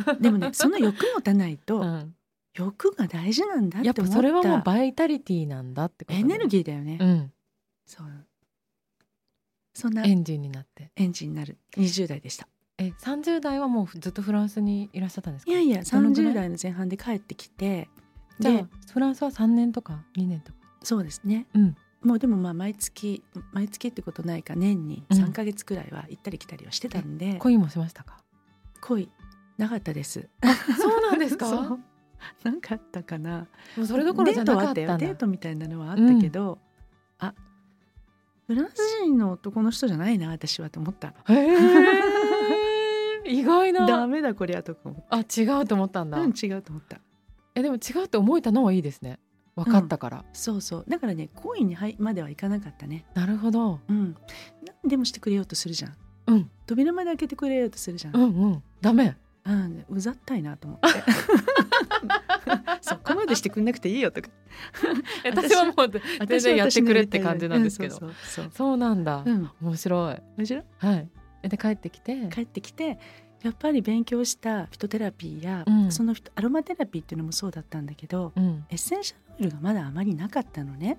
[0.07, 2.15] なでもね その欲持たないと、うん、
[2.55, 7.33] 欲が大事なんだっやっぱて思ったそれはもうバイタリティなんだってことエネルー、ギーだよね、うん、
[7.87, 8.07] そう。
[9.75, 10.91] そんなエンジンになって。
[10.97, 11.57] エンジンになる。
[11.77, 12.49] 20代でした。
[12.79, 15.51] え、三十代はもうずっとフランスにいらっしゃったんですか？
[15.53, 17.89] いやいやどのぐらい？30代の前半で帰ってきて
[18.41, 20.59] じゃであフランスは三年とか二年とか。
[20.83, 23.23] そうですねうん、もうでもまあ毎月
[23.53, 28.19] 毎月ってことないか年にうん3ヶ月くらいは行ったり来たりはしてたんで、恋もしましたか？
[28.81, 29.09] 恋
[29.59, 30.29] なかったです
[30.81, 31.49] そうなんですか？
[32.45, 33.47] なかったかな
[33.77, 34.75] もうそれどころじゃなかった。
[34.75, 36.59] デートはあったよデートみたいなのはあったけど、
[37.19, 37.35] あ
[38.47, 41.35] フランス人の男の人じゃないな私はと思ったへ
[43.27, 43.31] え。
[43.31, 44.07] 意外ダな。
[44.07, 46.17] メだこりゃとかあ、違うと思ったんだ。
[46.19, 47.01] たうん違うと思った
[47.59, 49.19] え、でも違うって思えたのはいいですね。
[49.57, 50.25] 分かったから。
[50.33, 50.85] そうそう。
[50.87, 53.05] だからね恋にはいまではいかなかったね。
[53.15, 53.81] なるほど。
[53.89, 54.15] うん。
[54.85, 55.97] 何でもしてくれようとするじゃん。
[56.29, 59.17] うん、扉まで開けてくれようとするじゃん、うん、うん、ダメ。
[59.45, 60.89] うん、うざったいなと思って。
[62.83, 64.29] そこまでしてくんなくていいよとか。
[65.25, 65.91] 私はもう
[66.27, 67.95] 全然やってくれって感じなんですけど。
[67.95, 68.51] うんそうそうそう。
[68.55, 69.51] そうなんだ、うん。
[69.63, 70.23] 面白い。
[70.37, 70.65] 面白い？
[70.79, 71.09] はい。
[71.43, 72.29] えで帰ってきて。
[72.31, 72.99] 帰ってきて
[73.43, 75.93] やっぱり勉強したフィトテラピーや、うん。
[75.93, 78.65] そのアロマテラピーっていうのもそうだったんだけどうん。
[78.71, 80.99] エッセンシャルオイルがまだあまりなかったのね。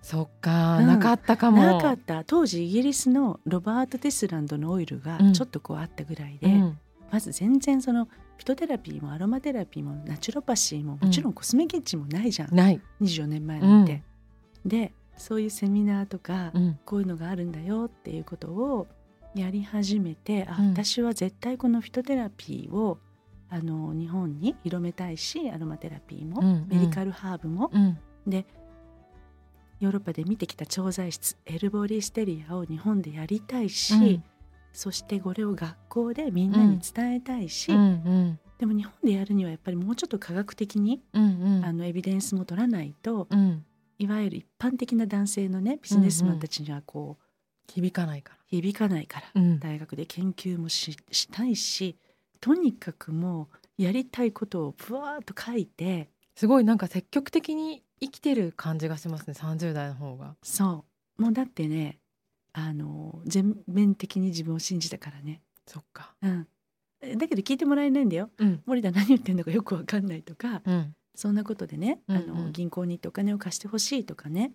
[0.00, 0.86] そっか、うん。
[0.86, 1.62] なかったかも。
[1.62, 2.24] なかった。
[2.24, 5.32] 当時イギリスのロバート・ティスランドのオイルがうん。
[5.32, 6.78] ちょっとこうあったぐらいで、うん。
[7.10, 14.02] まず全然そのフィトテラピーもアロマテラピーもナチュロパシーももちろんコスメキッチンもないじゃん、ない、24年前なんて。
[14.64, 16.78] でそういうセミナーとか、うん。
[16.84, 18.86] こういうのがあるんだよっていうことを
[19.36, 20.70] やり始めてあ、うん。
[20.70, 22.98] 私は絶対このフィトテラピーを
[23.48, 26.66] あの日本に広めたいしアロマテラピーも、うんうん。
[26.68, 27.98] メディカルハーブも、うん。
[28.26, 28.44] で
[29.78, 34.24] ヨーロッパで見てきた調剤室 herboristerie を日本でやりたいし、うん。
[34.72, 37.78] そしてこれを学校でみんなに伝えたいし、うん。
[37.78, 38.38] うん。
[38.58, 41.22] でも日本でやるにはやっぱりもうちょっと科学的に、うん。
[41.58, 41.64] うん。
[41.64, 43.64] あのエビデンスも取らないとうん。
[43.98, 47.25] いわゆる一般的な男性のねビジネスマンたちにはこう
[47.66, 48.38] 響かないから。
[48.48, 49.58] 響かないから、うん。
[49.58, 51.96] 大学で研究もししたいし
[52.40, 53.48] とにかくも
[53.78, 56.10] うやりたいことをぶわーっと書いて。
[56.34, 60.36] すごいなんか積極的に生きてる感じがしますね30代の方が。
[60.42, 60.84] そ
[61.18, 61.22] う。
[61.22, 61.98] もうだってね
[62.52, 66.14] あの全面的に自分を信じたからね、そっか。
[66.22, 66.46] うん、
[67.18, 68.30] だけど聞いてもらえないんだよ。
[68.38, 68.62] うん。
[68.66, 70.94] 森田何言ってんのかよくわかんないとかうん。
[71.14, 72.22] そんなことでね、うんうん。
[72.22, 74.52] あの銀行に行ってお金を貸してほしいとかね。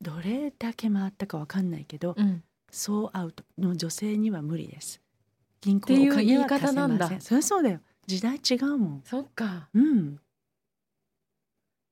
[0.00, 5.00] どれだけ回ったかわかんないけど、うんそうアウトの女性には無理です。
[5.60, 7.08] 銀行っていうお金は言い方なんだ。
[7.08, 7.80] 貸せませそりゃそうだよ。
[8.06, 9.02] 時代違うもん。
[9.04, 9.68] そっか。
[9.74, 10.18] うん。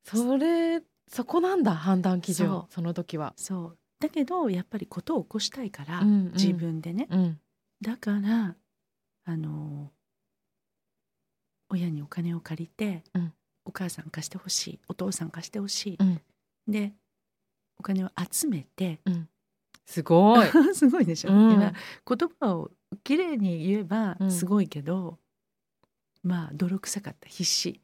[0.05, 2.65] それそこなんだ判断基準。
[2.71, 3.79] その時は、そう。
[4.01, 6.33] だけどやっぱりことを起こしたいから、うんうん。
[6.33, 7.09] 自分でね。
[7.11, 7.41] うん。
[7.81, 8.57] だから
[9.25, 9.91] あの
[11.69, 13.33] 親にお金を借りて、うん。
[13.65, 16.21] お母さん貸してほしいお父さん貸してほしい、うん。
[16.67, 16.95] で
[17.79, 19.01] お金を集めて
[19.89, 20.47] すごい、
[20.77, 21.59] すごいでしょ、うん。
[21.59, 21.73] 言
[22.39, 22.71] 葉を
[23.05, 24.31] きれいに言えばうん。
[24.31, 25.19] すごいけど、
[26.23, 27.27] まあ泥臭かった。
[27.27, 27.81] 必死。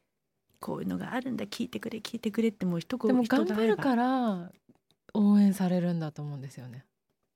[0.59, 1.45] こういうのがあるんだ。
[1.45, 4.51] 聞いてくれ聞いてくれってもう一言でも頑張るら、から
[5.15, 6.85] 応援されるんだと思うんですよね。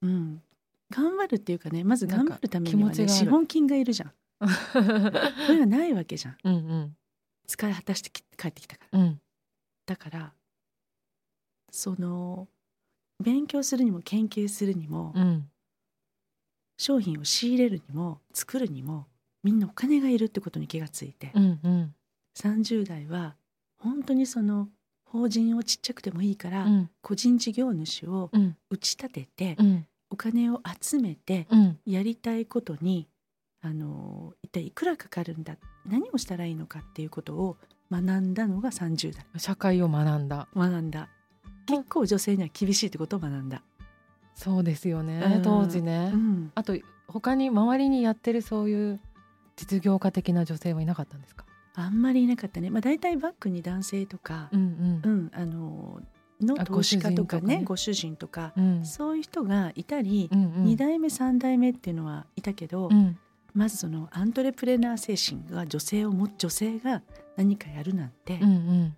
[0.04, 0.44] うん、
[0.92, 4.12] 頑張るっていうかねまず頑張るためにはね資本金がいるじゃん。
[4.40, 4.48] こ
[5.50, 6.38] れがないわけじゃん。
[6.44, 6.96] うんうん。
[7.48, 9.00] 使い果たしてき帰ってきたから。
[9.00, 9.22] うん。
[9.88, 10.34] だから
[11.72, 12.48] その
[13.22, 15.50] 勉強するにも研究するにも、うん。
[16.78, 19.08] 商品を仕入れるにも作るにも
[19.44, 21.96] みんなお金がいるってことに気がついて、うんうん。
[22.38, 23.36] 30代は
[23.78, 24.70] 本当にその
[25.04, 26.90] 法人をちっちゃくてもいいから、うん。
[27.02, 28.56] 個人事業主をうん。
[28.70, 29.86] 打ち立てて、うん。
[30.10, 31.80] お金を集めてうん。
[31.86, 33.10] やりたいことに
[33.62, 37.58] あの一体いくらかかるんだ何をしたらいいのかっていうことを
[37.92, 39.26] 学んだのが30代。
[39.38, 40.48] 社会を学んだ。
[40.56, 41.10] 学んだ
[41.70, 43.62] 結構女性には厳しいってことを学んだ、
[44.36, 45.42] そうですよね、うん。
[45.42, 46.76] 当時ね、うん、あと
[47.08, 49.00] 他に周りにやってるそういう
[49.56, 51.46] 実業家的な女性はいなかったんですか？
[51.76, 55.32] あんまりいなかったね、まあ、大体バックに男性とか、うんうん。
[55.34, 56.02] あの
[56.42, 58.86] のあ投資家とかねご主人とか、うんうん。
[58.86, 60.66] そういう人がいたり、うんうん。
[60.66, 63.18] 2代目3代目っていうのはいたけど、うん。
[63.54, 67.02] まずそのアントレプレナー精神が女性をも女性が
[67.36, 68.96] 何かやるなんて、うんうん。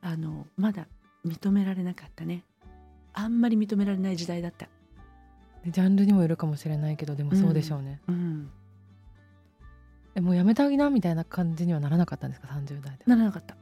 [0.00, 0.86] あのまだ
[1.26, 2.44] 認められなかったね。
[3.14, 4.68] あんまり認められない時代だった。
[5.64, 8.50] でジャンルにもよるかもしれないけどでもそうでしょうね、うん。
[10.14, 13.56] えもうやめてあげなみたいな感じにはならなかったんですか？30代でならなかった。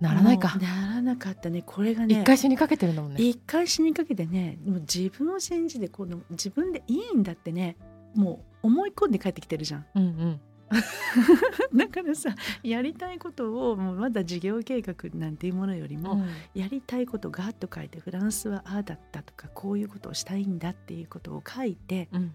[0.00, 0.56] ならないか。
[0.58, 1.62] ならなかったね。
[1.64, 3.22] これがね一回死にかけてるんだもんね。
[3.22, 7.76] 一回死にかけてねもう自分を信じてこの自分でいいんだってね
[8.14, 9.86] もう思い込んで帰ってきてるじゃん。
[9.94, 10.40] うんうん
[11.74, 16.22] だからさやりたいことをもうまだ事業計画なんていうものよりも、
[16.54, 22.34] やりたいことガーッと書いてフランスはああだったとかこういうことをしたいんだっていうことを書いてうん。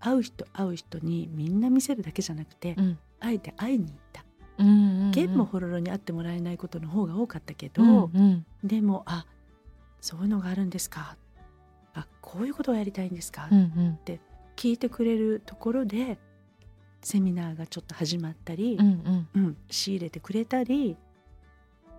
[0.00, 2.98] 会う人会う人にみんな見せるだけじゃなくて、うん。
[3.20, 4.24] あえて会いに行った。
[4.58, 5.10] うんうんうん。
[5.10, 8.46] ゲンもホロロに会ってもらえないことの方が多かったけど、うんうん。
[8.64, 9.26] でもあ
[10.00, 11.16] そういうのがあるんですか。
[11.94, 13.98] あこういうことをやりたいんですか、うんうん。
[14.56, 16.18] 聞いてくれるところで
[17.02, 19.42] セミナーがちょっと始まったり、うんうん。
[19.42, 20.96] うん、仕入れてくれたり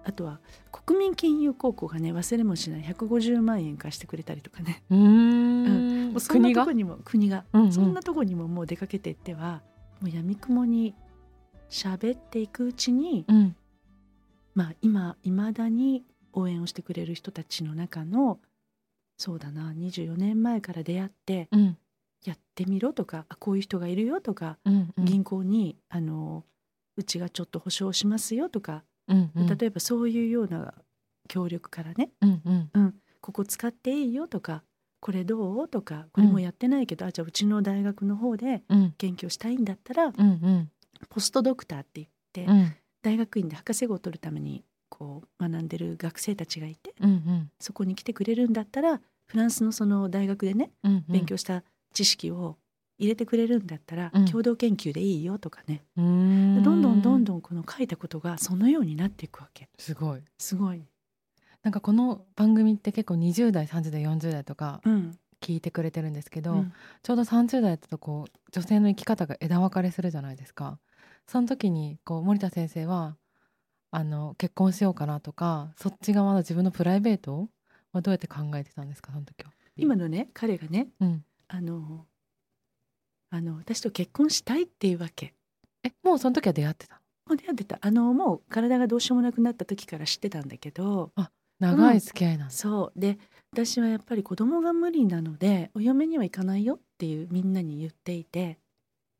[0.03, 0.39] あとは
[0.71, 4.83] 国民金融高校がね忘れもしない150万円貸してくれたりとかね。
[4.89, 6.11] うーん。
[6.11, 7.71] もうそんなとこにも国が、うんうん。
[7.71, 9.61] そんなとこにももう出かけていっては
[10.01, 10.95] もうやみくもに
[11.69, 13.55] 喋っていくうちに、うん。
[14.55, 18.39] まあ今いまだに応援をしてくれる人たちの中の
[19.17, 21.77] そうだな24年前から出会ってうん
[22.25, 25.05] やってみろとかあこういう人がいるよとか、うんうん。
[25.05, 26.43] 銀行にあの
[26.97, 29.57] うちがちょっと保証しますよとか、うんうん。
[29.57, 30.73] 例えばそういうような
[31.27, 32.41] 協力からねうん
[32.73, 32.95] うん。
[33.21, 34.63] ここ使っていいよとか
[35.01, 38.93] これどうとかこれもやってないけど、あじゃあうちの大学の方でうん。
[38.97, 40.71] 研究をしたいんだったら、うんうん。
[41.09, 42.75] ポストドクターって言って、うん。
[43.01, 47.51] 大学院で博士号を取るためにこう学んでる学生たちがいてうんうん。
[47.61, 51.05] そこに来てくれるんだったらフランスのその大学でねうんうん。
[51.07, 52.57] 勉強した知識を
[52.97, 54.25] 入れてくれるんだったら、うん。
[54.25, 59.69] 共同研究でいいよとかね、どんどんどんどんこの書いたことがそのようになっていくわけ。
[59.77, 60.21] すごい。
[60.37, 60.83] すごい。
[61.63, 65.17] なんかこの番組って結構20代30代40代とかうん。
[65.41, 66.73] 聞いてくれてるんですけど、うん。
[67.01, 70.79] ちょうど30代だとこう女性の生き方が枝分かれするじゃないですか。
[71.27, 73.15] その時にこう森田先生は
[73.91, 77.49] あの結婚しようかなとかそっち側の自分のプライベート
[77.91, 79.51] はどうやって考えてたんですかその時は。
[79.77, 82.05] 今のね彼がねうんあの
[83.31, 85.33] あの私と結婚したいっていうわけ。
[85.83, 87.77] えもうその時は出会ってたもう出会ってた。
[87.81, 91.11] あのもう体がどうしようもなくなった時から知ってたんだけど。
[91.59, 92.99] 長い付き合いなんです、そう。
[92.99, 93.17] で
[93.51, 98.57] 私はやっぱり子供が無理なのでお嫁には行かないよっていうみんなに言っていて。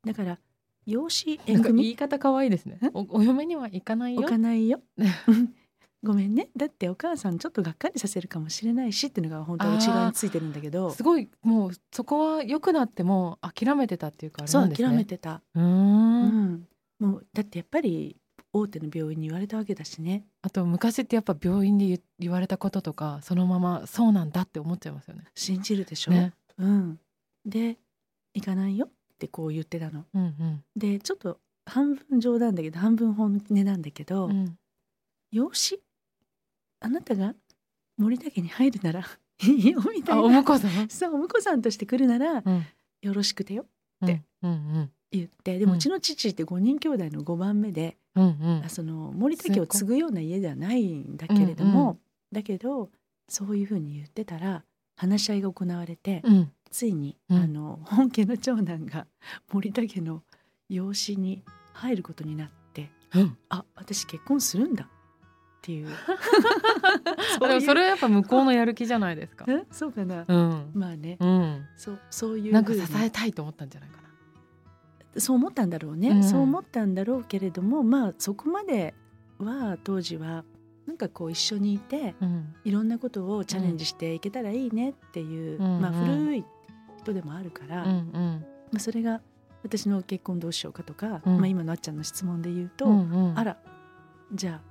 [0.06, 0.40] だから
[0.86, 1.92] 養子縁組？
[1.92, 2.80] い方可愛いですね。
[2.82, 2.90] え？
[2.94, 4.22] おお嫁には行かないよ。
[4.22, 4.80] 置かないよ
[6.02, 6.50] ごめんね。
[6.56, 10.92] だってお母さんちょっとがっかりさせるかもしれないしっていうのが本当は内側についてるんだけど。
[10.92, 14.88] すごいもうそこは良くなっても諦めてたっていうかあれそうなんですね。
[14.88, 16.54] 諦めてた、うん。
[16.54, 16.68] ん、
[17.00, 18.16] もうだってやっぱり
[18.54, 20.26] 大手の病院に言われたわけだしね。
[20.42, 25.26] あと昔ってやっぱ病院で言言われたこととかそのままそうなんだって思っちゃいますよね。
[25.36, 26.34] 信じるでしょ、ね。
[26.58, 27.00] うん、
[27.46, 27.78] で
[28.34, 30.06] 行かないよってこう言ってたの。
[30.14, 30.64] うんうん。
[30.78, 34.58] でちょっと半分冗談だけど半分本音なんだけど、うん。
[35.32, 35.80] 養子？
[36.80, 37.34] あなたが
[37.98, 39.06] 森田家に入るなら
[39.44, 40.44] いいよみたいな。
[40.44, 42.66] 婿さん、そうお婿さんとして来るならうん。
[43.02, 43.66] よろしくてよ
[44.02, 44.10] うん
[44.42, 44.48] う
[44.80, 48.62] ん言ってでもううんちの父って5人兄弟の5番目で、うんうん。
[48.66, 52.00] あその森田家を継ぐような家ではないんだけれども、うんうん。
[52.32, 52.92] だけど
[53.28, 54.64] そういうふうに言ってたら
[54.96, 56.52] 話し合いが行われて、うん。
[56.70, 57.38] ついに、うん。
[57.38, 59.08] あの本家の長男が
[59.52, 60.24] 森田家の
[60.68, 63.38] 養子に入ることになってうん。
[63.50, 64.88] あ私結婚するんだ
[65.60, 65.90] っていう。
[67.42, 69.46] あでもそれはやっぱ向こうのやる気じゃないですか。
[69.48, 69.66] え？
[69.72, 70.72] そうかな、うん。
[70.74, 71.66] まあね、うん。
[71.76, 75.20] そうそういうなんか支えたいと思ったんじゃないかな。
[75.20, 76.24] そう思ったんだろうね、うん。
[76.24, 78.94] そう思ったんだろうけれどもまあそこまで
[79.38, 80.46] は当時は
[80.88, 82.54] なんかこう一緒にいてうん。
[82.64, 85.82] いろんなことをチャレンジしていけたらいいねっていう、うん。
[85.82, 86.46] まあうん古い
[87.00, 87.90] 人でもあるから、うん。
[87.90, 88.46] うん。
[88.72, 89.22] まあ、それが
[89.64, 91.38] 私の結婚どうしようかとか、うん。
[91.38, 93.12] まあ、今のあっちゃんの質問で言うと、うん。
[93.12, 93.40] うん。
[93.40, 93.58] あら
[94.34, 94.69] じゃあ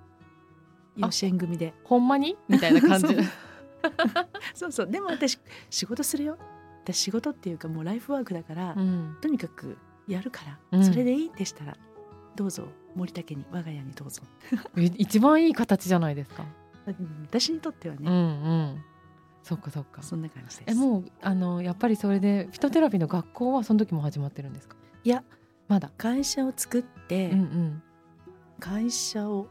[0.98, 2.36] 養子縁組でほんまに？
[2.48, 3.06] みたいな感じ。
[4.54, 5.38] そうそうでも私
[5.70, 6.36] 仕事するよ
[6.84, 9.78] 私仕事っていうかもうライフワークだから、うんとにかく
[10.08, 11.76] やるから、うんそれでいいんでしたら
[12.34, 14.22] どうぞ森田家に我が家にどうぞ、
[14.76, 16.44] え一番いい形じゃないですか。
[16.86, 16.94] うん
[17.24, 18.18] 私にとってはね、うんう
[18.76, 18.82] ん。
[19.42, 20.02] そっかそっか。
[20.02, 24.76] そんな感じですえもうあのやっぱりそれでフィトテラピーの学校はその時も始まってるんですか？
[25.04, 25.22] いや
[25.68, 25.92] まだ。
[25.98, 27.82] 会社を作って、うんうん
[28.60, 29.46] 会社を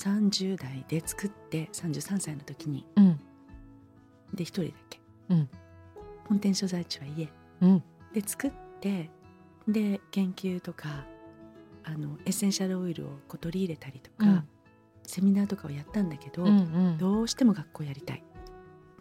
[0.00, 2.86] 30代で作って33歳の時に。
[2.96, 3.20] うん。
[4.32, 5.48] で一人だけ、うん。
[6.28, 7.28] 本店所在地は家。
[7.60, 7.82] うん。
[8.14, 9.10] で作って
[9.68, 11.04] で研究とか
[11.84, 14.48] あのエッセンシャルオイルをこう取り入れたりとか、うん。
[15.02, 16.52] セミナーとかをやったんだけど、うんう
[16.92, 16.98] ん。
[16.98, 18.22] どうしても学校やりたい。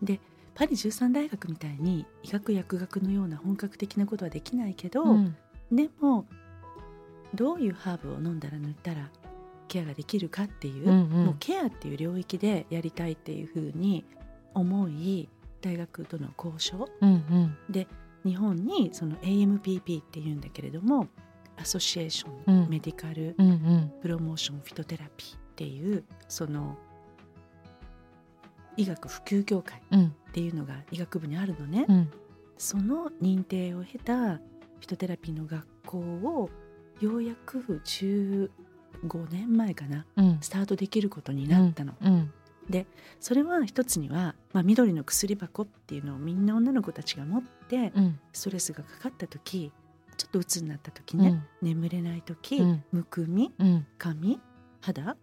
[0.02, 0.20] で
[0.54, 5.38] パリ13大学みたいに医学薬学のような本格的なことはできないけど、うん。
[5.72, 6.26] でも
[7.34, 9.10] どういうハーブを飲んだら塗ったら
[9.70, 11.26] ケアができるかっていう,、うんうん。
[11.28, 14.04] もうケアっていう領域でやりたいっていうふうに
[14.54, 15.30] 思い
[15.62, 16.90] 大学との交渉。
[17.00, 17.88] うんうん。
[18.26, 21.08] 日本にその AMPP っていうんだけれども
[21.56, 22.70] アソシエーション、うん。
[22.70, 23.94] メディカルうんうん。
[24.02, 26.78] プロモーションフィトテラピーっていうその
[28.76, 30.06] 医学普及協会うん。
[30.08, 32.10] っていうのが医学部にあるのね、うん。
[32.58, 36.50] その認定を経たフィトテラピーの学校を
[37.02, 37.82] ようやく
[39.04, 40.38] 15年前かなうん。
[40.42, 42.32] スタートできることになったの、うん。
[43.20, 48.20] それは一つには、まあ、緑の薬箱っていうのをみんな女の子たちが持ってうん。
[48.34, 49.72] ストレスがかかった時
[50.18, 52.84] ちょっと鬱になった時ね、眠れない時、うん。
[52.92, 53.88] むくみうん。
[53.98, 54.40] 髪
[54.82, 55.16] 肌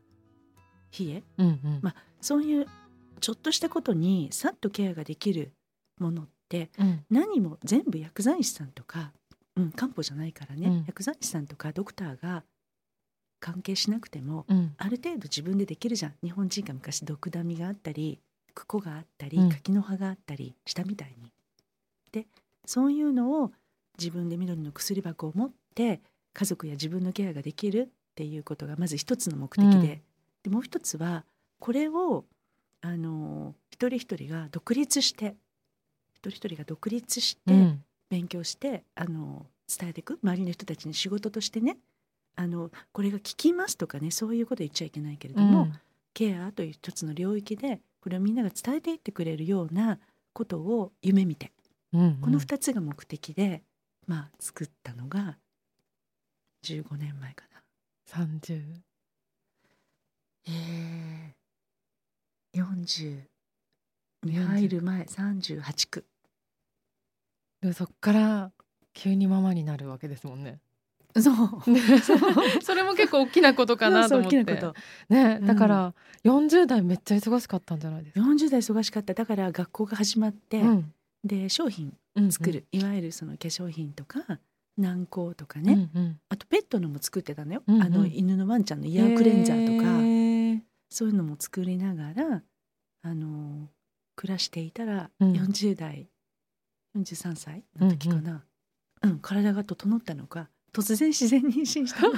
[0.99, 1.79] 冷えうんうん。
[1.83, 2.67] まそういう
[3.21, 5.53] ちょっとしたことにさっとケアができる
[5.99, 7.05] ものってうん。
[7.11, 9.13] 何も全部薬剤師さんとか、
[9.57, 10.85] うん、漢方じゃないからね、うん。
[10.87, 12.43] 薬剤師さんとかドクターが
[13.41, 14.75] 関係しなくてもうん。
[14.79, 16.15] ある程度自分でできるじゃん。
[16.23, 18.19] 日本人が昔毒ダミがあったり
[18.55, 19.49] クコがあったり、うん。
[19.51, 21.33] 柿の葉があったりしたみたいに。
[22.13, 22.27] で
[22.65, 23.53] そういうのを
[23.99, 26.01] 自分で緑の薬箱を持って
[26.33, 29.81] 家族や自分のケアができるっていうことがまず一つの目的で,、うん。
[29.81, 30.03] で
[30.51, 31.25] もう一つは
[31.59, 32.25] これを
[32.83, 35.37] あの一人一人が独立して
[36.15, 37.83] 一人一人が独立して、うん。
[38.09, 40.19] 勉強してあの伝えていく。
[40.23, 41.77] 周りの人たちに仕事としてね
[42.37, 45.69] あのこれが効きますとかねそういうこと言っちゃいけないけれども、
[46.15, 49.99] ケアという一つの領域でこれをみんなが伝えていってくれるような
[50.33, 51.51] ことを夢見て
[51.93, 53.63] うんこの2つが目的で、
[54.07, 55.39] まあ作ったのが
[56.65, 57.63] 15年前かな。
[58.07, 58.63] 三十。
[60.49, 63.21] えー、40
[64.25, 66.05] に入る前38区。
[67.61, 68.53] でそっから
[68.95, 70.61] 急にママになるわけですもんね。
[71.21, 71.31] そ
[71.67, 71.71] う。
[71.71, 71.81] ね
[72.63, 74.37] それも結構大きなことかなと思って。
[74.37, 74.75] そう大きなこ
[75.09, 75.15] と。
[75.15, 75.47] ね、うん。
[75.47, 75.95] だから
[76.25, 79.15] 40代めっちゃ忙しかったんじゃないですか？40代忙しかった。
[79.15, 80.93] だから学校が始まって、うん。
[81.25, 84.41] で商品うん作る、いわゆるその化粧品とか
[84.79, 86.21] 軟膏とかうんね、うん。
[86.29, 87.83] あとペットのも作ってたのよ、うんうん。
[87.83, 92.43] あの犬のワンちゃんのイヤークレンザーとか、そういうのも作りながら
[93.03, 93.69] あの
[94.15, 95.33] 暮らしていたら、うん。
[95.33, 96.09] 40代
[96.97, 98.45] 43歳の時かな、
[99.03, 102.13] うん体が整ったのか突然自然妊娠したの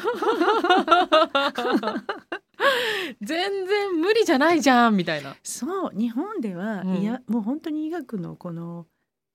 [3.21, 5.37] 全然無理じゃないじゃんみたいな。
[5.45, 8.87] そう日本では、うんいやもう本当に医学のこの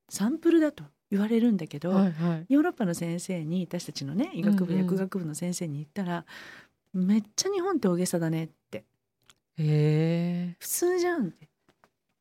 [0.09, 2.45] サンプルだと言われるんだけど、はいはい。
[2.49, 6.26] ヨーロッパの先生に私たちのね医学部、うんうん薬学部の先生に言ったら
[6.93, 8.84] めっちゃ日本って大げさだねってへ
[9.57, 10.55] え。
[10.59, 11.47] 普通じゃんって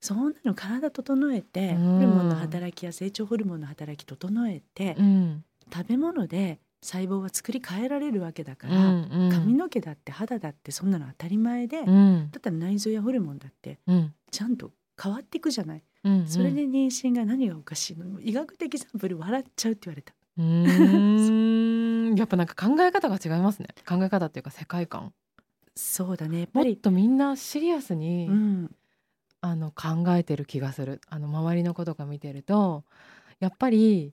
[0.01, 5.45] そんなの体整えて、うんホルモンの働きや成長ホルモンの働き整えて、うん。
[5.73, 9.31] 食べ物で細胞は作り変えられるわけだから、うんうん。
[9.31, 12.25] 髪の毛だって肌だってそんなの当たり前で、だうん。
[12.25, 14.15] ったら内臓やホルモンだってうん。
[14.31, 16.27] ちゃんと変わっていくじゃない、うん。
[16.27, 18.21] それで妊娠が何がおかしいの？
[18.21, 20.13] 医学的サンプル笑っちゃうって言われた。
[20.39, 22.15] うーん。
[22.19, 23.69] やっぱなんか考え方が違いますね。
[23.89, 25.13] 考え方っていうか世界観。
[25.75, 26.41] そうだね。
[26.41, 28.75] やっぱり、もっとみんなシリアスに、うん、
[29.41, 31.01] あの考えてる気がする。
[31.09, 32.85] あの周りの子とか見てると
[33.41, 34.13] やっぱり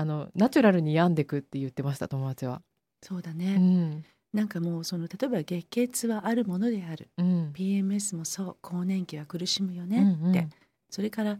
[0.00, 2.62] あのナチュラルに病んでくって言ってました友達は。
[3.02, 4.04] うそうだね、ん。
[4.32, 7.08] なんかもうその例えば月経はあるものである。
[7.18, 7.52] うん。
[7.52, 10.30] PMS もそう更年期は苦しむよねうんうん。
[10.30, 10.48] って、
[10.88, 11.38] それから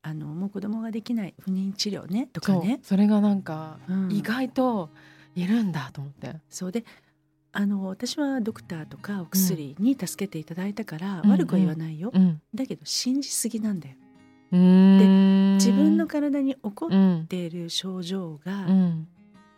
[0.00, 2.80] あのもう子供ができない不妊治療ねとかね。
[2.82, 4.10] それがなんかうん。
[4.10, 4.88] 意外と
[5.34, 6.36] いるんだと思って。
[6.48, 6.86] そうで
[7.52, 11.30] あの私はドクターとかお薬に助けていただいたから、うん。
[11.30, 12.40] 悪くは言わないよ、うん。
[12.54, 13.96] だけど信じすぎなんだよ
[14.54, 15.54] うーん。
[15.54, 19.08] 自分の体に起こっうんている症状が、うん。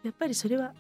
[0.03, 0.74] やっぱりそれは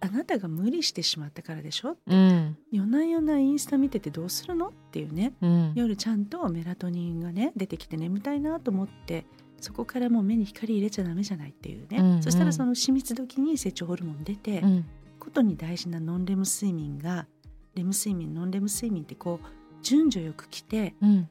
[0.00, 2.56] あなたが無理してしまったからでしょうん。
[2.70, 5.32] 夜な夜なインスタ見ててどうするのっていうね。
[5.40, 5.72] うん。
[5.74, 9.26] 夜ちゃんとメラトニンがね出てきて眠たいなと思って
[9.60, 12.22] そこからもう目に光入れちゃダメじゃないっていうね、うんうん。
[12.22, 14.84] そしたらその死密時に成長ホルモン出て、うん。
[15.18, 17.26] ことに大事なノンレム睡眠が
[17.74, 19.46] レム睡眠ノンレム睡眠ってこう
[19.82, 21.28] 順序よく来てうん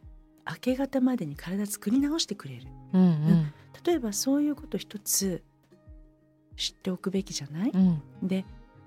[0.48, 2.68] 明け方までに体作り直してくれる。
[2.94, 3.54] うんうん。
[3.84, 5.44] 例えばそういうこと一つ
[6.56, 8.02] 知っておくべきじゃない、うん。
[8.24, 8.46] で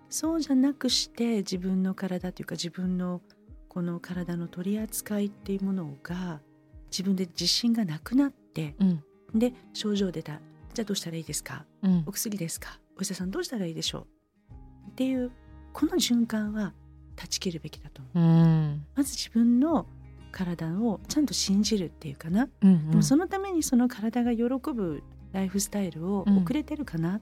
[0.08, 3.20] そうじゃなくして自分の体というか自分の
[3.68, 6.40] この体の取り扱いっていうものが
[6.90, 9.02] 自分で自信がなくなってうん。
[9.34, 10.40] で症状出た。
[10.74, 11.64] じゃあどうしたらいいですか？
[11.82, 12.04] うん。
[12.06, 12.78] お薬ですか？
[12.96, 14.06] お医者さんどうしたらいいでしょ
[14.88, 14.90] う？
[14.90, 15.30] っていう
[15.72, 16.72] この循環は
[17.14, 18.28] 断ち切るべきだと思う。
[18.28, 18.86] うん。
[18.94, 19.86] まず自分の
[20.30, 25.02] 体をちゃんと信じるっていうかな、うんでもそのためにその体が喜ぶ
[25.32, 26.38] ライフスタイルをうん。
[26.42, 27.20] 遅れてるかなっ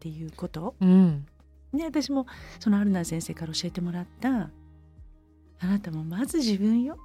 [0.00, 1.26] ていうこと、うん。
[1.72, 2.26] で私も
[2.60, 4.50] そのアルナー先生から教えてもらった
[5.60, 6.96] あなたもまず自分よ。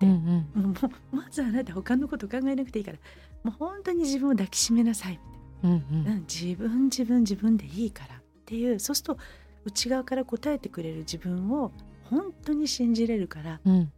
[0.00, 0.08] うん
[0.54, 0.62] うん。
[0.62, 0.70] も
[1.12, 2.98] うまずあなた他のこと考えなくていいから。
[3.44, 5.20] もう本当に自分を抱きしめなさい、
[5.62, 8.80] うんううんん、自分自分自分でいいからっていう。
[8.80, 9.18] そうすると
[9.64, 11.72] 内側から答えてくれる自分を
[12.04, 13.92] 本当に信じれるからうん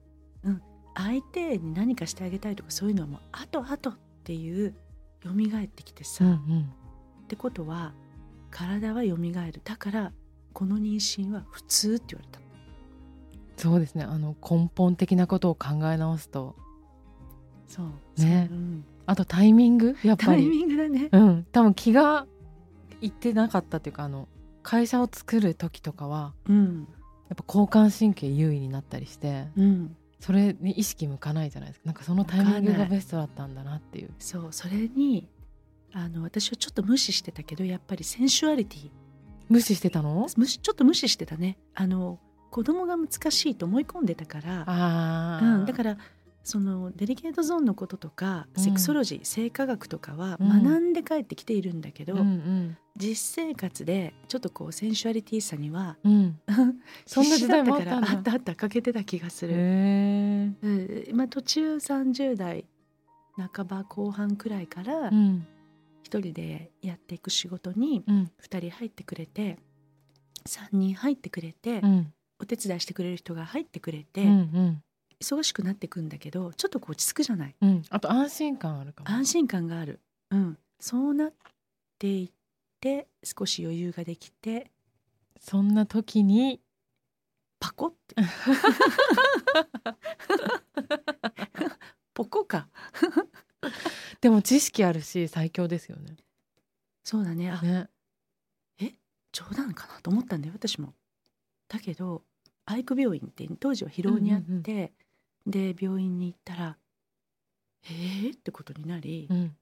[0.94, 4.74] 相手に何かしてあげたいとかそういうのはもうあとあとっていう
[5.22, 6.72] 蘇ってきてさ、うんうっん
[7.28, 7.92] てことは
[8.50, 9.60] 体は蘇る。
[9.62, 10.12] だから
[10.52, 12.40] この妊娠は普通って言われた。
[13.56, 14.04] そうですね。
[14.04, 16.56] あの根本的なことを考え直すと。
[17.68, 17.86] そう。
[18.20, 18.48] ね。
[18.48, 18.58] そう。
[18.58, 18.84] うん。
[19.06, 19.96] あとタイミング？
[20.02, 21.08] やっぱタイりミングだね。
[21.12, 21.46] うん。
[21.52, 22.26] 多分気が
[23.00, 24.28] いってなかったっていうかあの
[24.62, 26.88] 会社を作る時とかはうん。
[27.28, 31.86] やっぱ交感神経優位になったりしてうんそれに意識向かないじゃないですか。
[31.86, 34.10] なんかそのタイミングがベストだったんだなっていう。
[34.18, 35.28] そうそれに
[35.92, 38.90] あの私はちょっと無視してたけどやっぱり sensuality。
[39.48, 40.28] 無視してたの？
[40.36, 41.58] 無視ちょっと無視してたね。
[41.74, 44.64] あの子供が難しいと思い込んでたから。
[44.66, 45.96] あうん、だから
[46.42, 48.62] そのデリケートゾーンのこととか、うん。
[48.62, 50.62] セクソロジー性科学とかはうん。
[50.62, 56.12] 学んで帰ってきているんだけど、うん実生活でちょっとこう sensuality さにはうん。
[56.12, 60.56] う んそんな時代もあったあったあった欠けてた気がする、
[61.14, 62.66] まあ、途中30代
[63.54, 65.46] 半ば後半くらいからうん。
[66.02, 68.30] 一人でやっていく仕事にうん。
[68.42, 69.58] 2人入ってくれて
[70.46, 72.12] 3人入ってくれて、うん。
[72.40, 74.82] お手伝いしてくれる人が入ってくれて、うんうん
[75.22, 77.54] 忙しくなっていくんだけどちょっとこう落ち着くじゃない？
[77.60, 77.82] うん。
[77.90, 79.10] あと安心感あるかも。
[79.10, 80.00] 安心感がある、
[80.30, 81.32] うん、そうなっ
[81.98, 82.30] ていっ
[82.80, 84.70] て少し余裕ができて
[85.38, 86.60] そんな時に？
[87.58, 88.16] パコって。
[92.14, 92.68] ポコか。
[94.22, 96.16] でも知識あるし最強ですよね。
[97.04, 97.50] そうだね。
[97.50, 97.88] あね。
[99.32, 100.94] 冗談かなと思ったんだよ私も。
[101.68, 102.22] だけど
[102.64, 104.92] 愛育病院って当時は広尾にあって、
[105.50, 106.78] で病院に行ったら
[107.84, 109.56] 「えー?」ってことになり、うん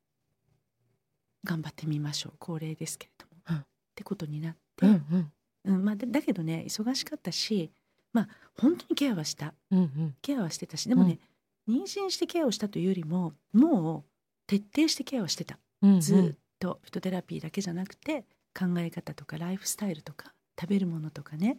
[1.44, 2.32] 頑張ってみましょう。
[2.38, 3.56] 高齢ですけれども、うん。
[3.62, 5.32] ってことになって、うんうん。
[5.64, 7.70] うんまあ、だだけどね忙しかったし
[8.12, 9.54] まあ本当にケアはした。
[9.70, 10.16] うんうん。
[10.20, 11.18] ケアはしてたしでもね、
[11.68, 14.10] 妊娠してケアをしたというよりももう
[14.46, 15.58] 徹底してケアをしてた。
[15.82, 16.00] うんうん。
[16.00, 18.22] ずーっとフィトテラピーだけじゃなくて
[18.58, 21.58] 考え方とかライフスタイルとか食べるものとかね。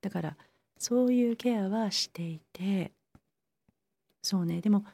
[0.00, 0.36] だから
[0.78, 2.92] そういうケアはしていて
[4.22, 4.60] そうね。
[4.60, 4.84] でも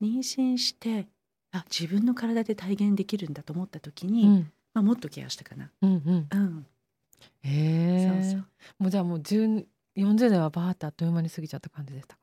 [0.00, 1.08] 妊娠して
[1.52, 4.52] あ自分の体で体現できるんだと思った時に、うん。
[4.74, 5.70] まあ、もっとケアしたかな。
[5.82, 6.28] うんうん。
[6.30, 6.66] うん、
[7.42, 8.06] へえ。
[8.06, 8.46] そうそう。
[8.78, 9.66] もうじゃあもう10
[9.96, 12.22] 40代はバーってあっという間に過ぎちゃった感じでしたか？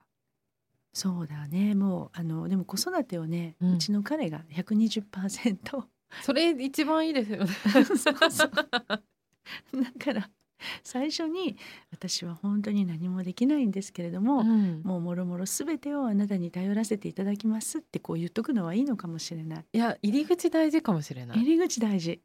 [0.93, 1.75] そうだね。
[1.75, 5.83] もうあのでも子育てをね、ううんちの彼が120%
[6.21, 7.51] それ一番いいですよね。
[7.83, 7.97] そう
[8.31, 8.51] そう。
[8.51, 8.63] だ
[9.99, 10.29] から
[10.83, 11.57] 最初に
[11.91, 19.65] 私は本当に何もできないんですけれども、うんもうもろもろ全てをあなたに頼らせていただきますってこう言っとくのはいいのかもしれない。
[19.73, 22.21] いや入り口大事かもしれない入り口大事。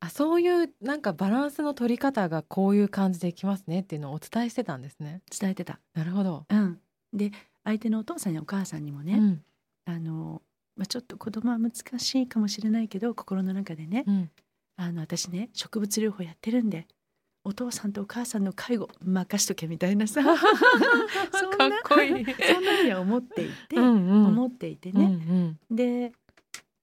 [0.00, 5.80] あそういうなんかバランスの取り方がこういう感じでいきますねっていうのをお伝えしてたんですね伝えてた。
[5.94, 6.80] なるほど、うん。
[7.12, 7.32] で
[7.64, 9.44] 相手のお父さんやお母さんにもね、うん
[9.86, 10.42] あの
[10.76, 14.30] まあ、ちょっと子供は難しいかもしれないけど心の中でね、うん、
[14.76, 16.86] あの私ね植物療法やってるんで
[17.44, 20.22] お父さんとお母さんの介護任しとけみたいなさ。
[21.32, 22.24] そんなかっこいい。
[22.24, 24.26] そんなふうには思っていて、うんうん。
[24.26, 25.76] 思っていてうんね、うん。
[25.76, 26.12] で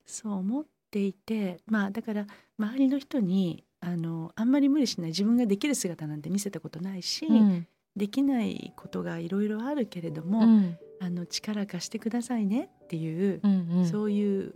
[0.06, 2.28] そう思っていてまあだから
[2.58, 7.68] 周りの人にあのあんまり無理しない自分ができる姿なんて見せたことないし、うん。
[7.96, 10.78] できないことがいろいろあるけれども、うん。
[11.00, 13.86] あの力貸してくださいねっていう、うんうん。
[13.86, 14.54] そういう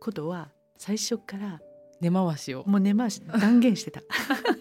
[0.00, 1.60] ことは最初から
[2.00, 2.64] 根回しを。
[2.66, 4.00] もう根回し断言してた。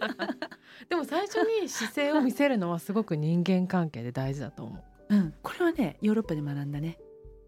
[0.90, 4.76] でも最初に姿勢を見せるのはすごく人間関係で大事だと思
[5.10, 5.16] う。
[5.16, 7.00] うん、これはねヨーロッパで学んだね。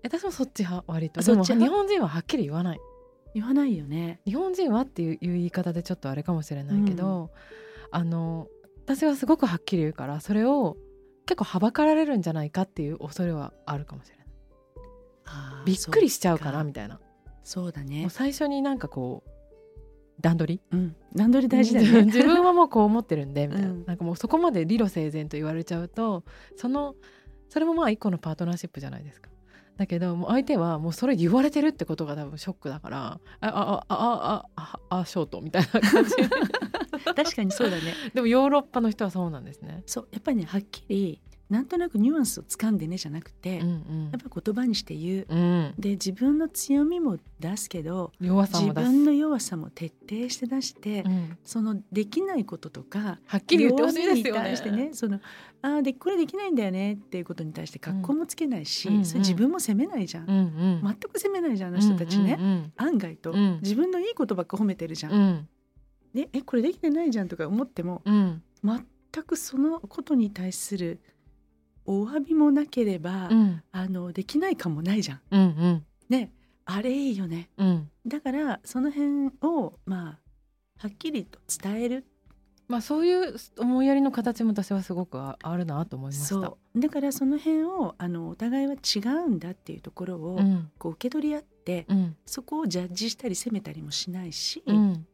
[0.04, 0.84] 私もそっち派？
[0.92, 1.22] 割と。
[1.22, 1.72] あでもそっち派？
[1.72, 2.80] 日本人ははっきり言わない。
[3.34, 4.22] 言わないよね。
[4.26, 7.32] 日本人はっていう言い方でちょっとあれかもしれないけど、
[7.92, 8.48] あの
[8.86, 10.78] 私はすごくはっきり言うからそれを
[11.26, 14.26] 結構はばかられるんじゃないかっていう恐れはあるかもしれない。
[15.66, 17.00] びっくりしちゃうかなみたいな。
[17.44, 18.08] そうだね。
[18.10, 19.30] 最初になんかこう
[20.22, 20.62] 段取り？
[20.72, 22.04] うん、段取り大事だよね。
[22.06, 23.86] 自分はもうこう思ってるんでみたいな,、うん。
[23.86, 26.24] なんかもうそこまで理路整然と言われちゃうと
[26.56, 26.96] その
[27.50, 29.30] それもまあ一個のパートナーシップじゃないですか。
[29.78, 36.12] だけどもう相手はもうそれ言われてるってことが多分ショックだからあああああああショートみたいな感じ。
[37.14, 37.94] 確かにそうだね。
[38.14, 39.84] でもヨーロッパの人はそうなんですね。
[39.86, 44.10] そうやっぱりねはっきりなんとなくニュアンスをつかんでねじゃなくて、うんうん。
[44.12, 45.26] やっぱ言葉にして言う。
[45.30, 54.56] うん、で自分の強みも出すけど弱さ自も出す、分の弱さも徹底して出して、うん、そのできないこととかはっきり言ってほしいですよね。
[54.56, 55.20] してねその
[55.62, 59.06] あーでこれできないんだよねっていうことに対して格好もつけないし、うんうん。
[59.06, 63.60] それ自分も責めないじゃん、うんうん、全く責めないじゃんあの人たちね、うん案外と、うん。
[63.62, 65.20] 自分のいいことばっか褒めてるじゃん、うん。
[65.20, 65.50] うん。
[66.14, 68.42] ね、えこれできてないじゃんとか思ってもうん。
[68.64, 71.00] 全くそのことに対する
[71.86, 73.64] お詫びもなければ、うん。
[73.72, 75.22] あのできないかもないじゃん。
[75.32, 75.86] うんうん。
[76.10, 76.32] ね。
[76.66, 77.50] あれいいよね。
[77.58, 77.90] うん。
[78.08, 80.20] だからその辺をまあ
[80.80, 82.06] はっきりと伝える。
[82.68, 86.26] まあそういう思いやりの形も私はすごくああるなと思いました。
[86.26, 86.80] そう。
[86.80, 90.72] だからその辺をあのお互いは違うんだっていうところを、うん。
[90.80, 92.16] こう受け取り合って、うん。
[92.26, 95.08] そこをジャッジしたり責めたりもしないし、うん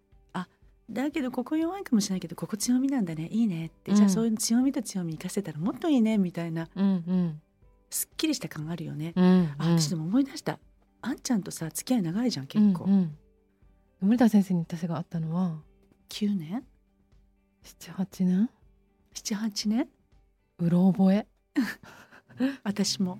[0.90, 3.28] だけどここ弱いかもしれないけどここ強みなんだね。
[3.32, 3.68] いいね。
[3.68, 7.42] って、うんじゃあそういう強みと強み生かせたらもっといいねみたいなうんうん。
[7.90, 9.14] すっきりした感があるよね。
[9.16, 10.60] うんあ私でも思い出した。
[11.02, 13.18] あんちゃんとさ付き合い長いじゃん結構、うんうん。
[14.02, 15.58] 森田先生に私が会ったのは
[16.10, 16.64] 9年？
[17.64, 18.50] 七八年
[19.14, 19.88] ？78年？
[20.60, 21.28] うろ覚え。
[22.64, 23.20] 私も。